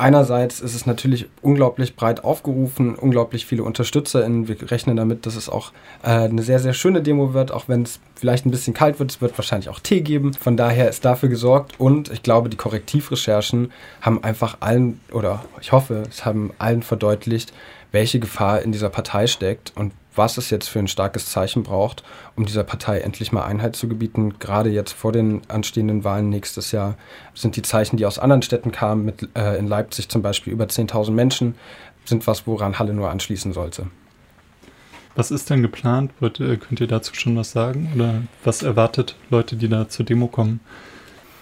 einerseits 0.01 0.61
ist 0.61 0.75
es 0.75 0.87
natürlich 0.87 1.27
unglaublich 1.43 1.95
breit 1.95 2.25
aufgerufen, 2.25 2.95
unglaublich 2.95 3.47
viele 3.47 3.63
UnterstützerInnen. 3.63 4.49
Wir 4.49 4.71
rechnen 4.71 4.97
damit, 4.97 5.27
dass 5.27 5.37
es 5.37 5.49
auch 5.49 5.73
äh, 6.03 6.09
eine 6.09 6.43
sehr, 6.43 6.59
sehr 6.59 6.73
schöne 6.73 7.03
Demo 7.03 7.35
wird, 7.35 7.53
auch 7.53 7.69
wenn 7.69 7.83
es 7.83 8.01
vielleicht 8.17 8.47
ein 8.47 8.51
bisschen 8.51 8.75
kalt 8.75 8.99
wird. 8.99 9.11
Es 9.11 9.21
wird 9.21 9.37
wahrscheinlich 9.39 9.69
auch 9.69 9.81
Tee 9.81 10.01
geben. 10.01 10.35
Von 10.35 10.57
daher 10.57 10.89
ist 10.89 11.05
dafür 11.05 11.29
gesorgt 11.29 11.79
und 11.79 12.11
ich 12.11 12.23
glaube, 12.23 12.49
die 12.49 12.57
Korrektivrecherchen 12.57 13.73
haben 14.01 14.25
einfach 14.25 14.59
allen, 14.61 15.01
oder 15.13 15.45
ich 15.61 15.73
hoffe, 15.73 16.03
es 16.09 16.25
haben 16.25 16.53
allen 16.59 16.83
verdeutlicht, 16.83 17.53
welche 17.93 18.21
Gefahr 18.21 18.63
in 18.63 18.73
dieser 18.73 18.91
Partei 18.91 19.27
steckt 19.27 19.73
und 19.77 19.93
was 20.15 20.39
es 20.39 20.51
jetzt 20.51 20.69
für 20.69 20.79
ein 20.79 20.89
starkes 20.89 21.27
Zeichen 21.27 21.63
braucht, 21.63 22.03
um 22.37 22.45
dieser 22.47 22.65
Partei 22.65 23.01
endlich 23.01 23.33
mal 23.33 23.45
Einheit 23.45 23.77
zu 23.77 23.89
gebieten. 23.89 24.39
Gerade 24.39 24.71
jetzt 24.71 24.93
vor 24.93 25.13
den 25.13 25.43
anstehenden 25.49 26.05
Wahlen 26.05 26.29
nächstes 26.29 26.73
Jahr 26.73 26.97
sind 27.35 27.57
die 27.57 27.63
Zeichen, 27.63 27.97
die 27.97 28.07
aus 28.07 28.19
anderen 28.19 28.43
Städten 28.43 28.73
kamen, 28.73 29.05
mit, 29.05 29.29
äh, 29.37 29.57
in 29.57 29.67
Leipzig 29.67 30.09
zum 30.09 30.23
Beispiel 30.23 30.53
über 30.53 30.65
10.000 30.65 31.11
Menschen, 31.11 31.55
sind 32.05 32.27
was, 32.27 32.47
woran 32.47 32.79
Halle 32.79 32.95
nur 32.95 33.11
anschließen 33.11 33.53
sollte. 33.53 33.87
Was 35.15 35.31
ist 35.31 35.51
denn 35.51 35.63
geplant? 35.63 36.13
Äh, 36.21 36.57
könnt 36.57 36.81
ihr 36.81 36.87
dazu 36.87 37.15
schon 37.15 37.37
was 37.37 37.53
sagen? 37.53 37.93
Oder 37.95 38.23
was 38.45 38.63
erwartet 38.63 39.17
Leute, 39.29 39.57
die 39.57 39.69
da 39.69 39.89
zur 39.89 40.05
Demo 40.05 40.29
kommen? 40.29 40.61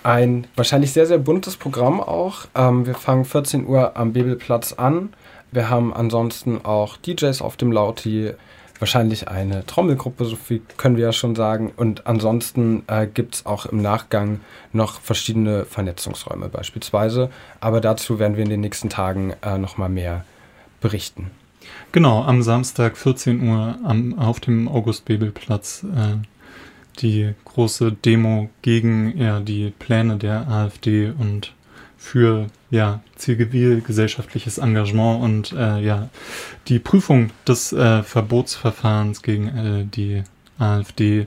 Ein 0.03 0.47
wahrscheinlich 0.57 0.93
sehr, 0.93 1.07
sehr 1.07 1.19
buntes 1.19 1.57
Programm 1.57 2.01
auch. 2.01 2.47
Ähm, 2.55 2.87
wir 2.87 2.95
fangen 2.95 3.25
14 3.25 3.67
Uhr 3.67 3.97
am 3.97 4.13
Bebelplatz 4.13 4.73
an. 4.73 5.11
Wir 5.51 5.71
haben 5.71 5.93
ansonsten 5.93 6.65
auch 6.65 6.97
DJs 6.97 7.43
auf 7.43 7.57
dem 7.57 7.73
Lauti, 7.73 8.33
wahrscheinlich 8.79 9.29
eine 9.29 9.67
Trommelgruppe, 9.67 10.25
so 10.25 10.37
viel 10.37 10.63
können 10.77 10.97
wir 10.97 11.05
ja 11.05 11.13
schon 11.13 11.35
sagen. 11.35 11.73
Und 11.77 12.07
ansonsten 12.07 12.83
äh, 12.87 13.07
gibt 13.07 13.37
es 13.37 13.47
auch 13.47 13.67
im 13.67 13.83
Nachgang 13.83 14.41
noch 14.73 15.01
verschiedene 15.01 15.65
Vernetzungsräume 15.65 16.49
beispielsweise. 16.49 17.31
Aber 17.61 17.81
dazu 17.81 18.19
werden 18.19 18.37
wir 18.37 18.45
in 18.45 18.51
den 18.51 18.61
nächsten 18.61 18.91
Tagen 18.91 19.35
äh, 19.43 19.59
nochmal 19.59 19.89
mehr 19.89 20.25
berichten. 20.81 21.31
Genau, 21.93 22.23
am 22.23 22.43
Samstag 22.43 22.97
14 22.97 23.49
Uhr 23.49 23.79
am, 23.85 24.19
auf 24.19 24.41
dem 24.41 24.69
August-Bebel-Platz 24.69 25.85
äh, 25.85 26.17
die 27.01 27.35
große 27.45 27.93
Demo 27.93 28.51
gegen 28.63 29.17
ja, 29.17 29.41
die 29.41 29.73
Pläne 29.79 30.17
der 30.17 30.49
AfD 30.49 31.13
und 31.17 31.53
für 31.99 32.47
ja, 32.71 33.01
zivilgesellschaftliches 33.17 34.59
Engagement 34.59 35.23
und 35.23 35.53
äh, 35.53 35.81
ja, 35.81 36.09
die 36.69 36.79
Prüfung 36.79 37.31
des 37.47 37.73
äh, 37.73 38.03
Verbotsverfahrens 38.03 39.23
gegen 39.23 39.49
äh, 39.49 39.85
die 39.85 40.23
AfD, 40.59 41.27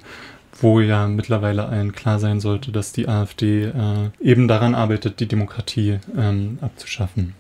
wo 0.60 0.80
ja 0.80 1.08
mittlerweile 1.08 1.68
allen 1.68 1.92
klar 1.92 2.20
sein 2.20 2.40
sollte, 2.40 2.72
dass 2.72 2.94
die 2.94 3.08
AfD 3.08 3.66
äh, 3.66 3.74
eben 4.22 4.48
daran 4.48 4.74
arbeitet, 4.74 5.20
die 5.20 5.28
Demokratie 5.28 6.00
ähm, 6.18 6.58
abzuschaffen. 6.62 7.36